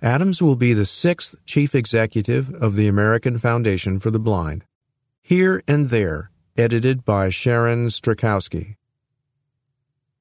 [0.00, 4.64] Adams will be the sixth chief executive of the American Foundation for the Blind.
[5.20, 8.76] Here and There, edited by Sharon Strzalkowski.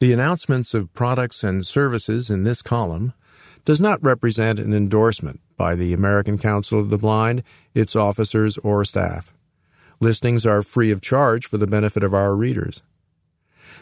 [0.01, 3.13] The announcements of products and services in this column
[3.63, 8.83] does not represent an endorsement by the American Council of the Blind, its officers, or
[8.85, 9.33] staff.
[9.99, 12.81] Listings are free of charge for the benefit of our readers.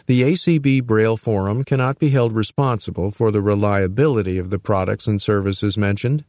[0.05, 5.21] The ACB Braille Forum cannot be held responsible for the reliability of the products and
[5.21, 6.25] services mentioned.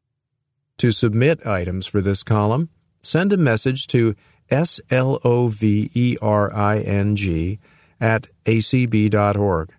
[0.79, 2.69] To submit items for this column,
[3.03, 4.15] send a message to
[4.51, 5.09] slovering
[8.01, 9.73] at acb.org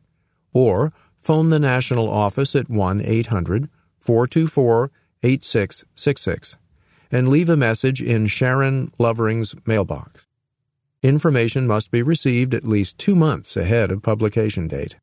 [0.53, 3.69] or phone the national office at 1 800
[3.99, 4.91] 424
[5.25, 6.57] 8666
[7.11, 10.27] and leave a message in Sharon Lovering's mailbox.
[11.01, 14.97] Information must be received at least two months ahead of publication date.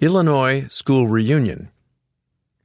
[0.00, 1.70] Illinois School Reunion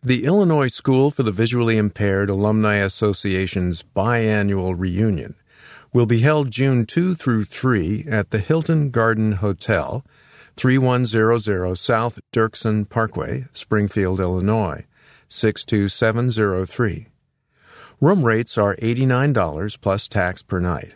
[0.01, 5.35] The Illinois School for the Visually Impaired Alumni Association's biannual reunion
[5.91, 10.05] will be held June 2 through 3 at the Hilton Garden Hotel,
[10.55, 14.85] 3100 South Dirksen Parkway, Springfield, Illinois,
[15.33, 17.07] 62703.
[17.99, 20.93] Room rates are $89 plus tax per night.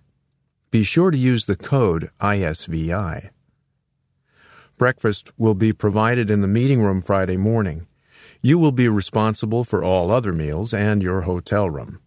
[0.71, 3.31] Be sure to use the code ISVI.
[4.79, 7.87] Breakfast will be provided in the meeting room Friday morning.
[8.43, 12.01] You will be responsible for all other meals and your hotel room.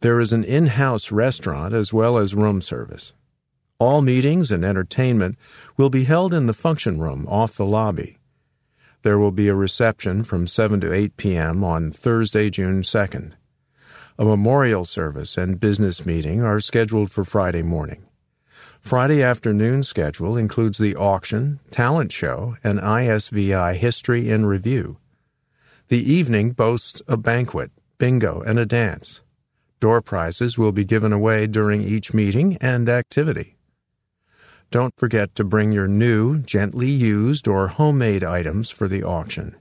[0.00, 3.12] There is an in house restaurant as well as room service.
[3.78, 5.38] All meetings and entertainment
[5.76, 8.18] will be held in the function room off the lobby.
[9.02, 11.64] There will be a reception from 7 to 8 p.m.
[11.64, 13.32] on Thursday, June 2nd.
[14.18, 18.04] A memorial service and business meeting are scheduled for Friday morning.
[18.80, 24.98] Friday afternoon schedule includes the auction, talent show, and ISVI history in review.
[25.90, 29.22] The evening boasts a banquet, bingo, and a dance.
[29.80, 33.56] Door prizes will be given away during each meeting and activity.
[34.70, 39.56] Don't forget to bring your new, gently used, or homemade items for the auction.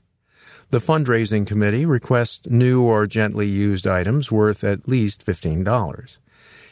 [0.69, 6.17] The fundraising committee requests new or gently used items worth at least $15.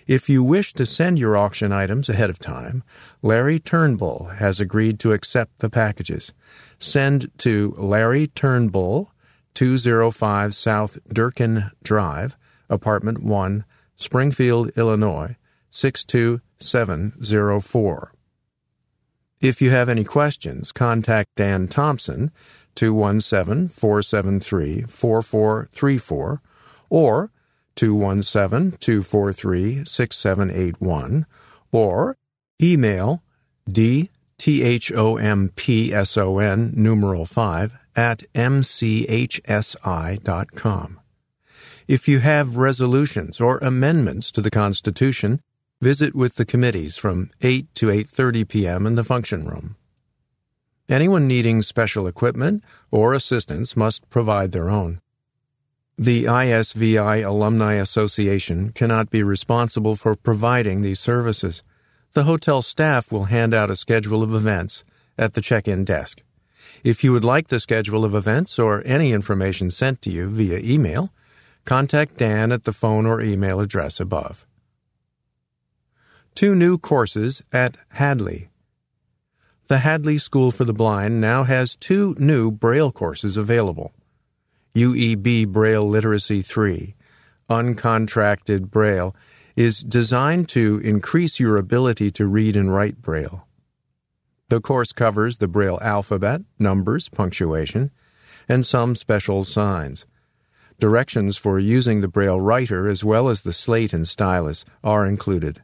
[0.06, 2.84] If you wish to send your auction items ahead of time,
[3.24, 6.32] Larry Turnbull has agreed to accept the packages.
[6.78, 9.12] Send to Larry Turnbull,
[9.58, 12.38] 205 South Durkin Drive,
[12.70, 13.66] Apartment 1,
[13.96, 15.36] Springfield, Illinois,
[15.72, 18.14] 62704.
[19.42, 22.30] If you have any questions, contact Dan Thompson,
[22.76, 26.42] 217 473 4434,
[26.92, 27.32] or
[27.76, 31.26] 217 243 6781,
[31.72, 32.16] or
[32.62, 33.24] email
[33.68, 34.08] dthompson
[36.78, 38.60] numeral 5 at mchsi.com.
[41.88, 45.42] If you have resolutions or amendments to the Constitution,
[45.82, 48.86] visit with the committees from 8 to 8:30 p.m.
[48.86, 49.76] in the function room.
[50.90, 55.02] Anyone needing special equipment or assistance must provide their own.
[55.98, 61.64] The ISVI Alumni Association cannot be responsible for providing these services.
[62.14, 64.84] The hotel staff will hand out a schedule of events
[65.18, 66.22] at the check-in desk.
[66.88, 70.60] If you would like the schedule of events or any information sent to you via
[70.60, 71.12] email,
[71.66, 74.48] contact Dan at the phone or email address above.
[76.34, 78.48] Two new courses at Hadley.
[79.68, 83.92] The Hadley School for the Blind now has two new Braille courses available.
[84.74, 86.96] UEB Braille Literacy 3,
[87.50, 89.14] Uncontracted Braille,
[89.58, 93.47] is designed to increase your ability to read and write Braille.
[94.50, 97.92] The course covers the Braille alphabet, numbers, punctuation,
[98.48, 100.06] and some special signs.
[100.80, 105.64] Directions for using the Braille writer as well as the slate and stylus are included.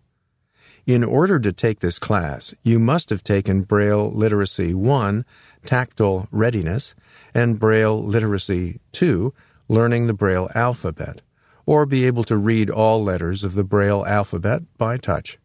[0.85, 5.23] In order to take this class, you must have taken Braille Literacy 1,
[5.63, 6.93] Tactile Readiness,
[7.33, 9.33] and Braille Literacy 2,
[9.69, 11.21] Learning the Braille Alphabet,
[11.65, 15.39] or be able to read all letters of the Braille alphabet by touch.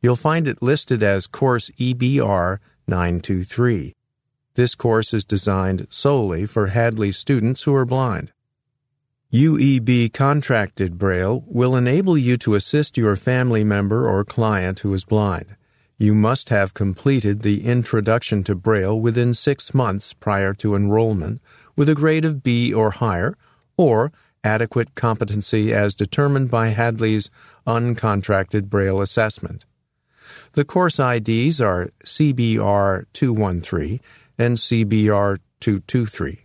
[0.00, 2.58] You'll find it listed as Course EBR
[2.92, 3.94] 923.
[4.52, 8.32] This course is designed solely for Hadley students who are blind.
[9.32, 15.06] UEB contracted Braille will enable you to assist your family member or client who is
[15.06, 15.56] blind.
[15.96, 21.40] You must have completed the Introduction to Braille within six months prior to enrollment
[21.74, 23.38] with a grade of B or higher,
[23.78, 24.12] or
[24.44, 27.30] adequate competency as determined by Hadley's
[27.66, 29.64] uncontracted Braille assessment.
[30.54, 34.00] The course IDs are CBR 213
[34.36, 36.44] and CBR 223.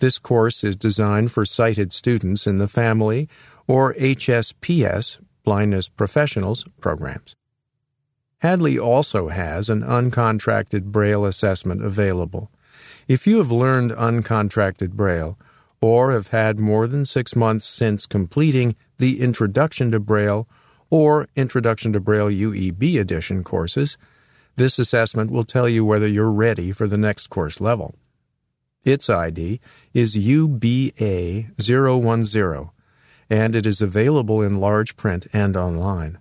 [0.00, 3.28] This course is designed for sighted students in the family
[3.68, 7.36] or HSPS, blindness professionals, programs.
[8.38, 12.50] Hadley also has an uncontracted Braille assessment available.
[13.06, 15.38] If you have learned uncontracted Braille
[15.80, 20.48] or have had more than six months since completing the Introduction to Braille
[20.92, 23.96] or Introduction to Braille UEB edition courses,
[24.56, 27.94] this assessment will tell you whether you're ready for the next course level.
[28.84, 29.58] Its ID
[29.94, 32.70] is UBA010,
[33.30, 36.18] and it is available in large print and online.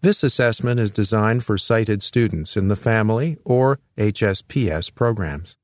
[0.00, 5.56] This assessment is designed for sighted students in the family or HSPS programs.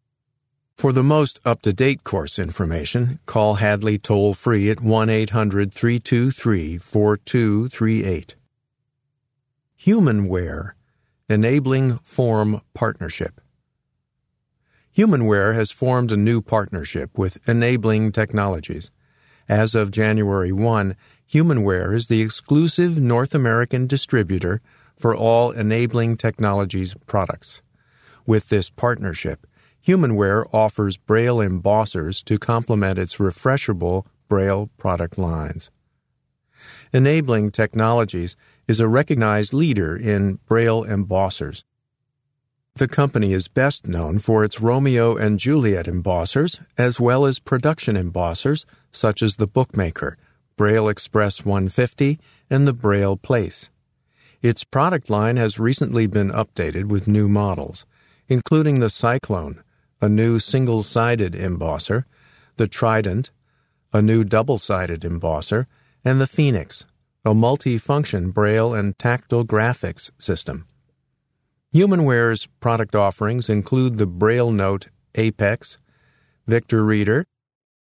[0.77, 5.73] For the most up to date course information, call Hadley toll free at 1 800
[5.73, 8.35] 323 4238.
[9.81, 10.73] Humanware
[11.29, 13.41] Enabling Form Partnership.
[14.97, 18.91] Humanware has formed a new partnership with Enabling Technologies.
[19.49, 20.97] As of January 1,
[21.33, 24.61] Humanware is the exclusive North American distributor
[24.97, 27.63] for all Enabling Technologies products.
[28.27, 29.47] With this partnership,
[29.87, 35.71] Humanware offers Braille embossers to complement its refreshable Braille product lines.
[36.93, 38.37] Enabling Technologies
[38.69, 41.65] is a recognized leader in Braille embossers.
[42.77, 47.97] The company is best known for its Romeo and Juliet embossers, as well as production
[47.97, 50.17] embossers such as the Bookmaker,
[50.57, 53.71] Braille Express 150, and the Braille Place.
[54.43, 57.85] Its product line has recently been updated with new models,
[58.29, 59.63] including the Cyclone,
[60.03, 62.05] a new single sided embosser,
[62.57, 63.31] the Trident,
[63.93, 65.67] a new double sided embosser,
[66.05, 66.85] and the Phoenix,
[67.25, 70.67] a multi-function braille and tactile graphics system.
[71.71, 75.79] Humanware's product offerings include the Braille Note Apex,
[76.49, 77.25] Victor Reader,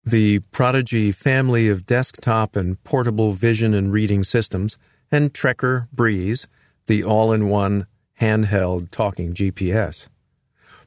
[0.05, 4.77] the Prodigy family of desktop and portable vision and reading systems,
[5.13, 6.49] and Trekker Breeze,
[6.87, 7.87] the all-in-one
[8.21, 10.09] handheld talking GPS.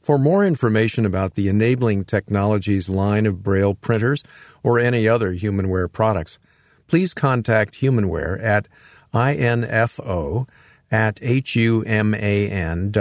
[0.01, 4.23] For more information about the Enabling Technologies line of Braille printers
[4.63, 6.39] or any other Humanware products,
[6.87, 8.67] please contact Humanware at
[9.13, 10.47] info
[10.89, 12.91] at humanware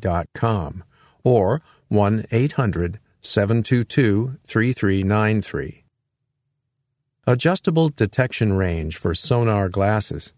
[0.00, 0.84] dot com
[1.22, 5.84] or 1 800 722 3393.
[7.28, 10.32] Adjustable detection range for sonar glasses.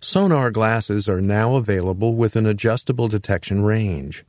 [0.00, 4.24] Sonar glasses are now available with an adjustable detection range.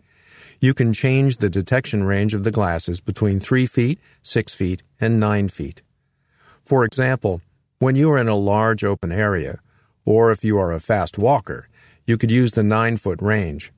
[0.63, 5.19] You can change the detection range of the glasses between 3 feet, 6 feet, and
[5.19, 5.81] 9 feet.
[6.63, 7.41] For example,
[7.79, 9.59] when you are in a large open area,
[10.05, 11.67] or if you are a fast walker,
[12.05, 13.73] you could use the 9 foot range.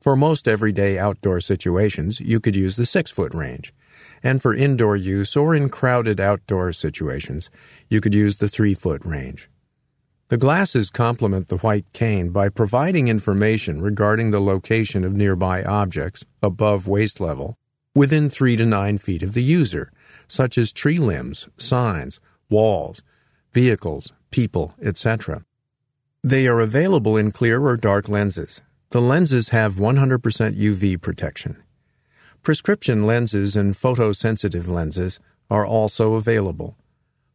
[0.00, 3.72] For most everyday outdoor situations, you could use the 6 foot range.
[4.20, 7.50] And for indoor use or in crowded outdoor situations,
[7.88, 9.48] you could use the 3 foot range.
[10.28, 16.24] The glasses complement the white cane by providing information regarding the location of nearby objects
[16.42, 17.56] above waist level
[17.94, 19.92] within 3 to 9 feet of the user
[20.26, 22.18] such as tree limbs, signs,
[22.50, 23.04] walls,
[23.52, 25.44] vehicles, people, etc.
[26.24, 28.62] They are available in clear or dark lenses.
[28.90, 31.62] The lenses have 100% UV protection.
[32.42, 36.76] Prescription lenses and photosensitive lenses are also available.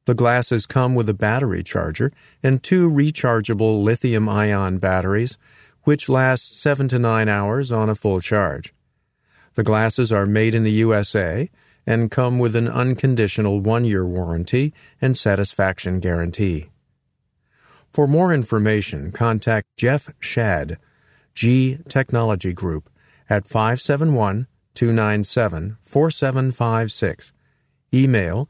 [0.06, 2.11] The glasses come with a battery charger
[2.41, 5.38] and two rechargeable lithium ion batteries,
[5.84, 8.73] which last 7 to 9 hours on a full charge.
[9.56, 11.49] The glasses are made in the USA
[11.86, 16.69] and come with an unconditional one year warranty and satisfaction guarantee.
[17.91, 20.78] For more information, contact Jeff Shad,
[21.36, 22.90] G Technology Group,
[23.30, 27.34] at 571 297 4756.
[27.94, 28.49] Email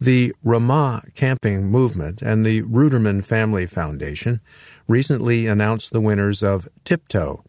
[0.00, 4.40] The Ramah Camping Movement and the Ruderman Family Foundation
[4.86, 7.42] recently announced the winners of Tiptoe,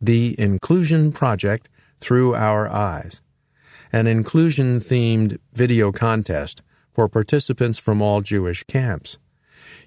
[0.00, 1.68] the Inclusion Project
[1.98, 3.20] Through Our Eyes,
[3.92, 6.62] an inclusion themed video contest
[6.92, 9.18] for participants from all Jewish camps.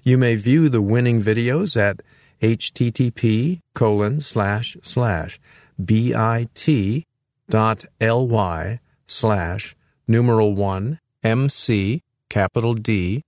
[0.02, 2.02] You may view the winning videos at
[2.42, 5.40] http colon slash slash
[5.82, 7.04] bit
[7.48, 9.76] dot ly slash
[10.06, 13.24] numeral one mc capital D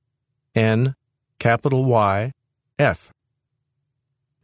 [0.54, 0.94] N
[1.38, 2.32] capital Y,
[2.78, 3.12] F.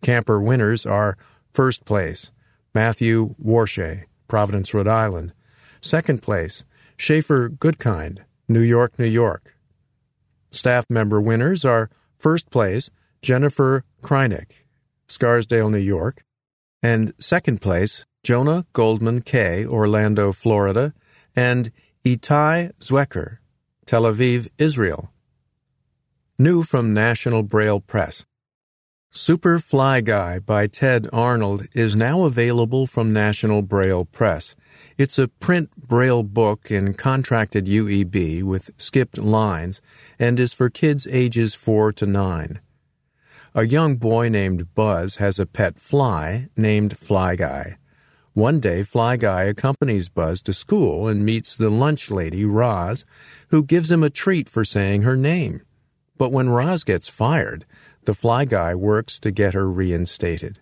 [0.02, 1.16] Camper winners are
[1.52, 2.30] first place,
[2.74, 5.32] Matthew Warshay, Providence, Rhode Island.
[5.80, 6.64] Second place,
[6.96, 8.18] Schaefer Goodkind,
[8.48, 9.54] New York, New York.
[10.50, 12.90] Staff member winners are first place,
[13.22, 14.64] Jennifer Krynick,
[15.06, 16.24] Scarsdale, New York,
[16.82, 20.92] and second place, Jonah Goldman K., Orlando, Florida,
[21.36, 21.70] and
[22.04, 23.38] Itai Zwecker,
[23.90, 25.10] Tel Aviv, Israel.
[26.38, 28.24] New from National Braille Press.
[29.10, 34.54] Super Fly Guy by Tedd Arnold is now available from National Braille Press.
[34.96, 39.82] It's a print Braille book in contracted UEB with skipped lines
[40.20, 42.60] and is for kids ages 4 to 9.
[43.56, 47.76] A young boy named Buzz has a pet fly named Fly Guy.
[48.34, 53.04] One day, Fly Guy accompanies Buzz to school and meets the lunch lady, Roz,
[53.50, 55.62] who gives him a treat for saying her name.
[56.16, 57.64] But when Roz gets fired,
[58.04, 60.60] the Fly Guy works to get her reinstated.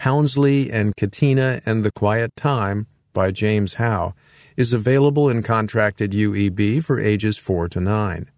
[0.00, 4.14] Houndsley and Catina and the Quiet Time by James Howe
[4.56, 8.30] is available in contracted UEB for ages 4 to 9.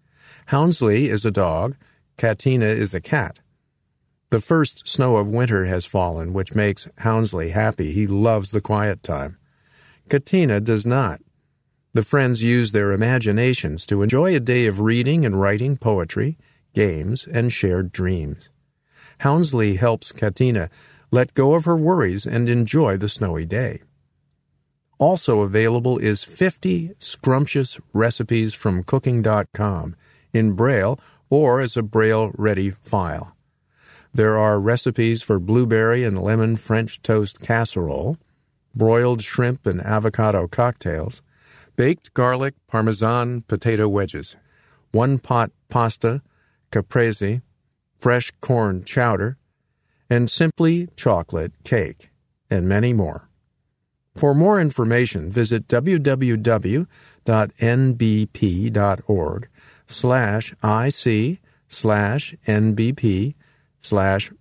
[0.49, 1.75] Houndsley is a dog,
[2.17, 3.39] Catina is a cat.
[4.29, 7.91] The first snow of winter has fallen, which makes Houndsley happy.
[7.91, 9.37] He loves the quiet time.
[10.07, 11.21] Catina does not.
[11.91, 16.37] The friends use their imaginations to enjoy a day of reading and writing poetry,
[16.75, 18.49] games, and shared dreams.
[19.21, 20.69] Houndsley helps Catina
[21.09, 23.81] let go of her worries and enjoy the snowy day.
[24.99, 29.95] Also available is 50 scrumptious recipes from Cooking.com
[30.31, 30.99] in Braille
[31.29, 33.35] or as a Braille ready file.
[34.13, 38.17] There are recipes for blueberry and lemon French toast casserole,
[38.75, 41.21] broiled shrimp and avocado cocktails,
[41.79, 44.35] baked garlic parmesan potato wedges,
[44.91, 46.21] one pot pasta,
[46.71, 47.41] caprese,
[47.97, 49.37] fresh corn chowder,
[50.09, 52.09] and simply chocolate cake,
[52.49, 53.29] and many more.
[54.17, 56.89] For more information, visit www.nbp.org
[59.87, 61.39] slash ic
[61.69, 63.35] slash nbp
[63.79, 64.31] slash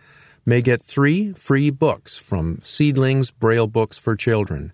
[0.46, 4.72] may get three free books from Seedlings Braille Books for Children.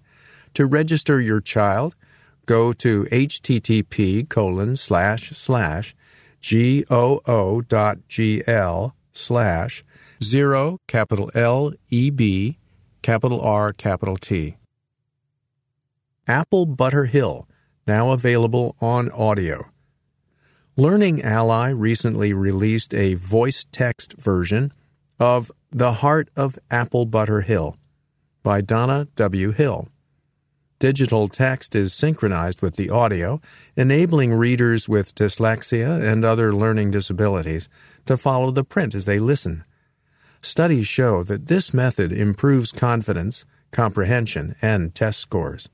[0.54, 1.96] To register your child,
[2.46, 5.96] go to http colon slash slash
[6.42, 6.94] goo.gl
[9.12, 9.84] slash
[10.24, 12.58] Zero, capital L E B,
[13.02, 14.56] capital R, capital T.
[16.28, 17.46] Apple Butter Hill,
[17.88, 19.66] now available on audio.
[20.76, 24.72] Learning Ally recently released a voice text version
[25.20, 27.78] of The Heart of Apple Butter Hill
[28.42, 29.52] by Donna W.
[29.52, 29.88] Hill.
[30.80, 33.40] Digital text is synchronized with the audio,
[33.78, 37.70] enabling readers with dyslexia and other learning disabilities
[38.06, 39.64] to follow the print as they listen.
[40.42, 45.70] Studies show that this method improves confidence, comprehension, and test scores.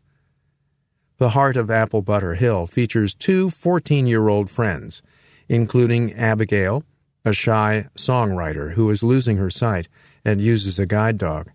[1.19, 5.01] The Heart of Apple Butter Hill features two 14 year old friends,
[5.49, 6.85] including Abigail,
[7.25, 9.89] a shy songwriter who is losing her sight
[10.23, 11.51] and uses a guide dog.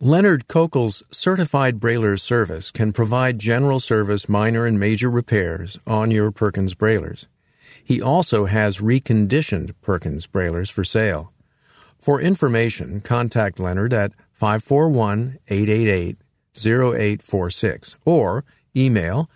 [0.00, 6.30] Leonard Kokel's Certified Brailler Service can provide general service minor and major repairs on your
[6.30, 7.26] Perkins Braillers.
[7.84, 11.30] He also has reconditioned Perkins Braillers for sale.
[11.98, 16.16] For information, contact Leonard at 541 888
[16.56, 19.28] 0846 or email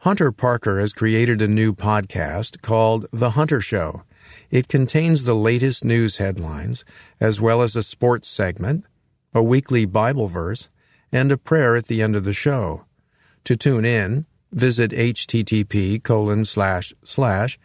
[0.01, 4.03] Hunter Parker has created a new podcast called The Hunter Show.
[4.51, 6.85] It contains the latest news headlines,
[7.19, 8.85] as well as a sports segment,
[9.33, 10.69] a weekly Bible verse,
[11.11, 12.85] and a prayer at the end of the show.
[13.47, 17.57] To tune in, visit http colon slash slash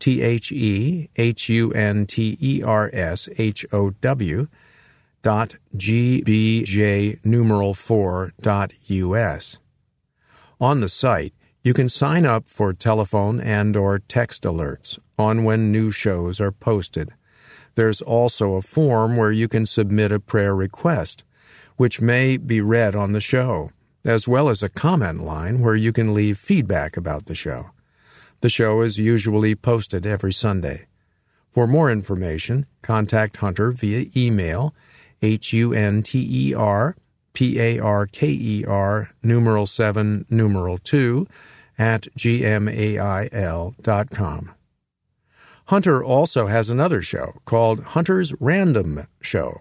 [0.00, 4.48] T H E H U N T E R S H O W
[5.22, 9.58] dot gbj numeral 4 dot us.
[10.60, 15.70] On the site, you can sign up for telephone and or text alerts on when
[15.70, 17.12] new shows are posted.
[17.76, 21.22] There's also a form where you can submit a prayer request,
[21.76, 23.70] which may be read on the show,
[24.04, 27.70] as well as a comment line where you can leave feedback about the show.
[28.40, 30.86] The show is usually posted every Sunday.
[31.50, 34.74] For more information, contact Hunter via email
[35.22, 36.96] H-U-N-T-E-R
[37.38, 41.26] P-A-R-K-E-R numeral 7 numeral 2
[41.78, 42.50] at gmail.com.
[45.66, 49.60] Hunter also has another show called Hunter's Random Show.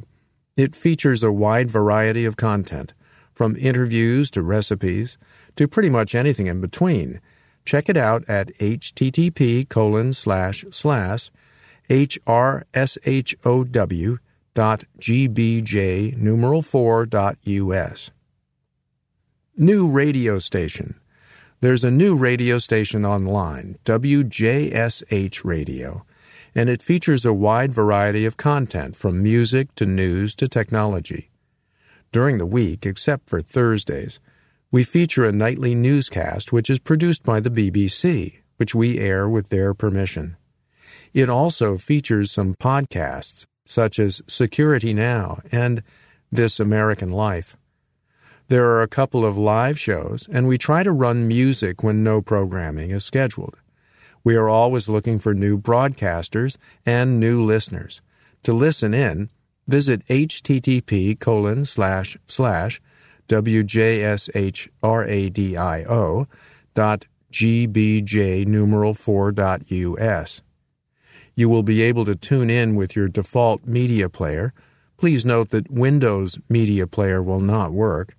[0.56, 2.96] It features a wide variety of content,
[3.38, 5.16] from interviews to recipes
[5.56, 7.22] to pretty much anything in between.
[7.66, 11.30] Check it out at http colon slash slash
[11.88, 13.72] hrshow
[14.56, 18.10] dot gbj numeral 4 dot us.
[19.56, 20.96] New radio station.
[21.62, 26.04] There's a new radio station online, WJSH Radio,
[26.56, 31.30] and it features a wide variety of content from music to news to technology.
[32.12, 34.20] During the week, except for Thursdays,
[34.72, 39.50] we feature a nightly newscast which is produced by the BBC, which we air with
[39.50, 40.38] their permission.
[41.14, 45.84] It also features some podcasts, such as Security Now and
[46.32, 47.58] This American Life.
[48.50, 52.22] There are a couple of live shows, and we try to run music when no
[52.22, 53.58] programming is scheduled.
[54.24, 58.02] We are always looking for new broadcasters and new listeners.
[58.44, 59.30] To listen in,
[59.68, 62.82] visit http colon slash slash
[63.28, 64.68] WJSHRADIO
[66.74, 70.42] dot gbj numeral 4 dot us.
[71.36, 74.54] You will be able to tune in with your default media player.
[74.98, 78.16] Please note that Windows Media Player will not work.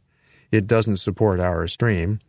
[0.52, 2.20] It doesn't support our stream.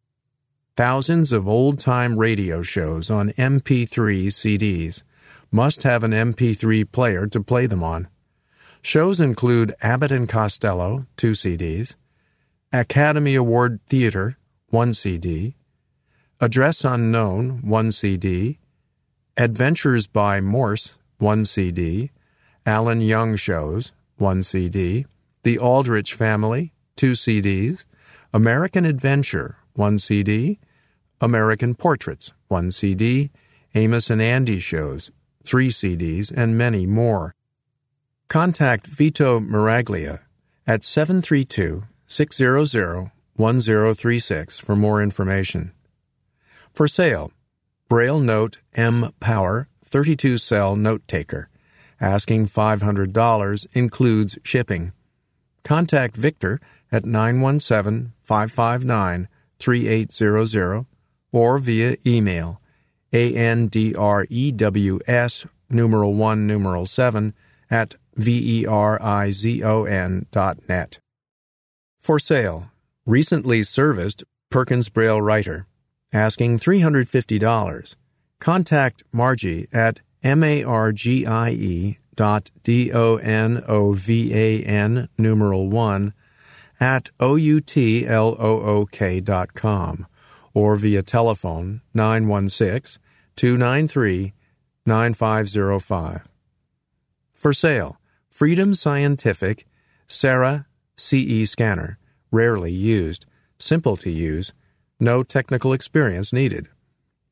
[0.77, 5.03] thousands of old time radio shows on MP3 CDs.
[5.51, 8.07] Must have an MP3 player to play them on.
[8.81, 11.95] Shows include Abbott and Costello, two CDs,
[12.71, 14.37] Academy Award Theater,
[14.69, 15.55] 1 CD,
[16.39, 18.59] Address Unknown, 1 CD,
[19.35, 22.11] Adventures by Morse, 1 CD,
[22.65, 25.05] Alan Young Shows, 1 CD,
[25.43, 27.85] The Aldrich Family, 2 CDs,
[28.33, 30.59] American Adventure, 1 CD,
[31.21, 33.31] American Portraits, 1 CD,
[33.73, 35.11] Amos and Andy Shows,
[35.43, 37.33] 3 CDs, and many more.
[38.29, 40.19] Contact Vito Miraglia
[40.65, 45.71] at 732 600 1036 for more information.
[46.73, 47.31] For sale,
[47.87, 51.49] Braille Note M Power 32 cell note taker.
[52.01, 54.91] Asking $500 includes shipping.
[55.63, 56.59] Contact Victor
[56.91, 60.85] at 917 559 3800
[61.31, 62.61] or via email
[63.13, 63.95] andrews
[65.69, 67.33] numeral 1 numeral 7
[67.69, 69.61] at verizon
[70.31, 70.99] dot net.
[71.99, 72.71] For sale,
[73.05, 75.67] recently serviced Perkins Braille writer,
[76.13, 77.95] asking $350.
[78.39, 83.59] Contact Margie at margie dot d-o-n-o-v-a-n
[85.17, 86.13] numeral 1
[86.79, 88.91] at outlook
[89.23, 90.07] dot com
[90.53, 92.99] or via telephone 916
[93.35, 94.33] 293
[94.85, 96.27] 9505.
[97.33, 97.97] For sale,
[98.37, 99.65] Freedom Scientific
[100.05, 101.97] SARA CE scanner,
[102.29, 103.25] rarely used,
[103.57, 104.53] simple to use,
[104.99, 106.67] no technical experience needed.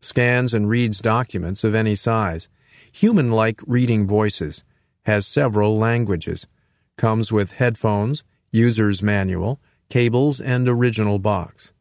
[0.01, 2.49] Scans and reads documents of any size,
[2.91, 4.63] human like reading voices,
[5.03, 6.47] has several languages,
[6.97, 9.59] comes with headphones, user's manual,
[9.89, 11.71] cables, and original box.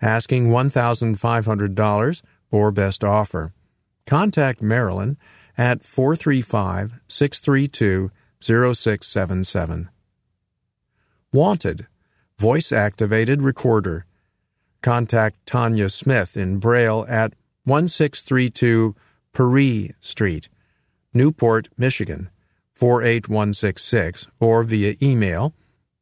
[0.00, 3.52] Asking $1,500 or best offer.
[4.06, 5.18] Contact Marilyn
[5.56, 8.10] at 435 632
[8.42, 9.88] 0677.
[11.32, 11.86] Wanted
[12.38, 14.04] Voice Activated Recorder.
[14.82, 17.32] Contact Tanya Smith in Braille at
[17.64, 18.96] 1632
[19.32, 20.48] Paris Street,
[21.14, 22.28] Newport, Michigan
[22.74, 25.54] 48166 or via email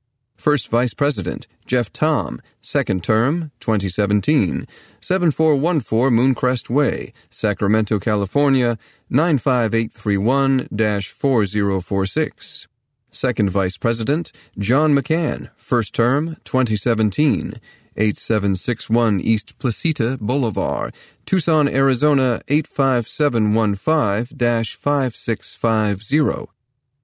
[0.43, 4.67] First Vice President Jeff Thom, second term, 2017,
[5.01, 8.77] 7414 Mooncrest Way, Sacramento, California,
[9.09, 12.67] 95831 4046.
[13.13, 17.61] Second Vice President John McCann, first term, 2017,
[17.97, 20.93] 8761 East Placita Boulevard,
[21.25, 26.52] Tucson, Arizona 85715 5650.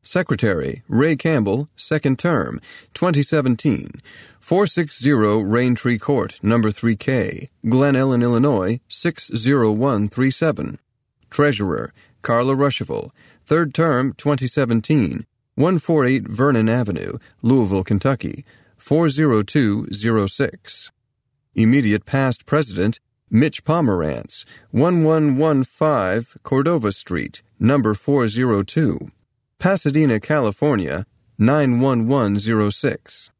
[0.09, 2.63] Secretary Ray Campbell, second term,
[2.95, 4.01] 2017,
[4.41, 10.79] 460 Raintree Court, number 3K, Glen Ellyn, Illinois 60137.
[11.29, 13.11] Treasurer Carla Ruschival,
[13.45, 15.27] third term, 2017,
[15.57, 18.47] 148 Vernon Avenue, Louisville, Kentucky
[18.79, 20.91] 40206.
[21.55, 22.99] Immediate past president
[23.29, 29.11] Mitch Pomerantz, 1115 Cordova Street, number 402.
[29.59, 31.05] Pasadena, California
[31.37, 33.31] 91106.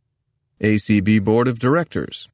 [0.61, 2.28] ACB Board of Directors.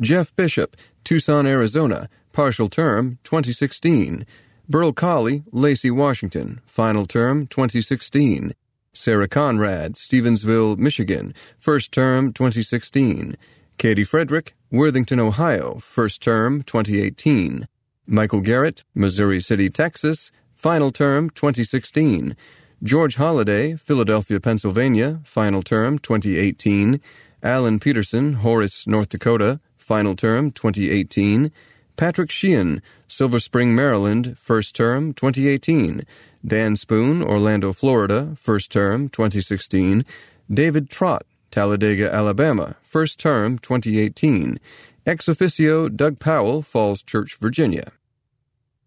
[0.00, 0.74] Jeff Bishop,
[1.04, 4.24] Tucson, Arizona, partial term 2016.
[4.66, 8.54] Burl Colley, Lacey, Washington, final term 2016.
[8.94, 13.36] Sarah Conrad, Stevensville, Michigan, first term 2016.
[13.76, 17.68] Katie Frederick, Worthington, Ohio, first term 2018.
[18.06, 22.34] Michael Garrett, Missouri City, Texas, final term 2016.
[22.82, 27.00] George Holliday, Philadelphia, Pennsylvania, final term 2018.
[27.42, 31.50] Alan Peterson, Horace, North Dakota, final term 2018.
[31.96, 36.02] Patrick Sheehan, Silver Spring, Maryland, first term 2018.
[36.46, 40.04] Dan Spoon, Orlando, Florida, first term 2016.
[40.48, 44.60] David Trott, Talladega, Alabama, first term 2018.
[45.04, 47.90] Ex officio Doug Powell, Falls Church, Virginia.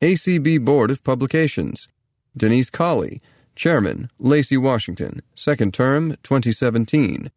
[0.01, 1.89] ACB Board of Publications.
[2.37, 3.21] Denise Colley,
[3.61, 7.29] Chairman, Lacey, Washington, second term 2017.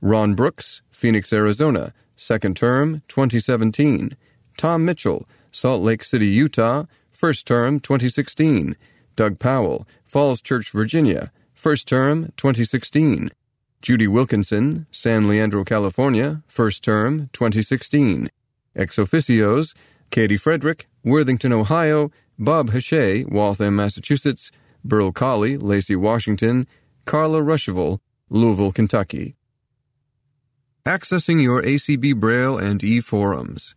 [0.00, 4.16] Ron Brooks, Phoenix, Arizona, second term 2017.
[4.56, 8.76] Tom Mitchell, Salt Lake City, Utah, first term 2016.
[9.16, 13.32] Doug Powell, Falls Church, Virginia, first term 2016.
[13.80, 18.30] Judy Wilkinson, San Leandro, California, first term 2016.
[18.76, 19.74] Ex officios,
[20.12, 24.52] Katie Frederick, Worthington, Ohio, Bob Hachey, Waltham, Massachusetts,
[24.84, 26.66] Burl Colley, Lacey, Washington,
[27.04, 29.36] Carla Ruschival, Louisville, Kentucky.
[30.84, 33.74] Accessing your ACB Braille and e-forums.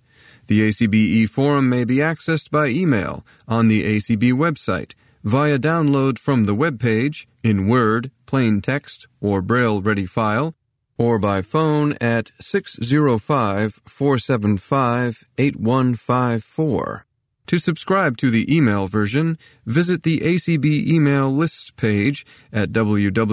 [0.48, 6.46] The ACB e-forum may be accessed by email on the ACB website, via download from
[6.46, 10.56] the web page in Word, plain text, or Braille ready file,
[10.98, 17.06] or by phone at 605 475 8154.
[17.48, 23.28] To subscribe to the email version, visit the ACB email lists page at www.acb.org.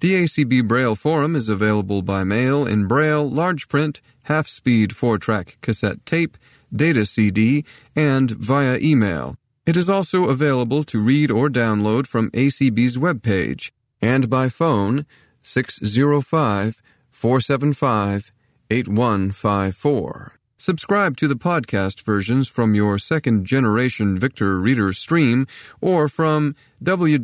[0.00, 5.18] The ACB Braille Forum is available by mail in Braille, large print, half speed 4
[5.18, 6.36] track cassette tape,
[6.74, 7.64] data CD,
[7.94, 9.36] and via email.
[9.64, 15.06] It is also available to read or download from ACB's webpage and by phone
[15.42, 18.32] 605 475
[18.70, 20.38] 8154.
[20.58, 25.46] Subscribe to the podcast versions from your second generation Victor Reader stream
[25.82, 27.20] or from www.acb.org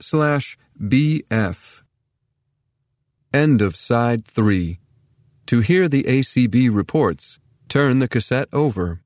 [0.00, 1.82] slash bf.
[3.34, 4.78] End of side 3.
[5.46, 9.00] To hear the ACB reports, turn the cassette over.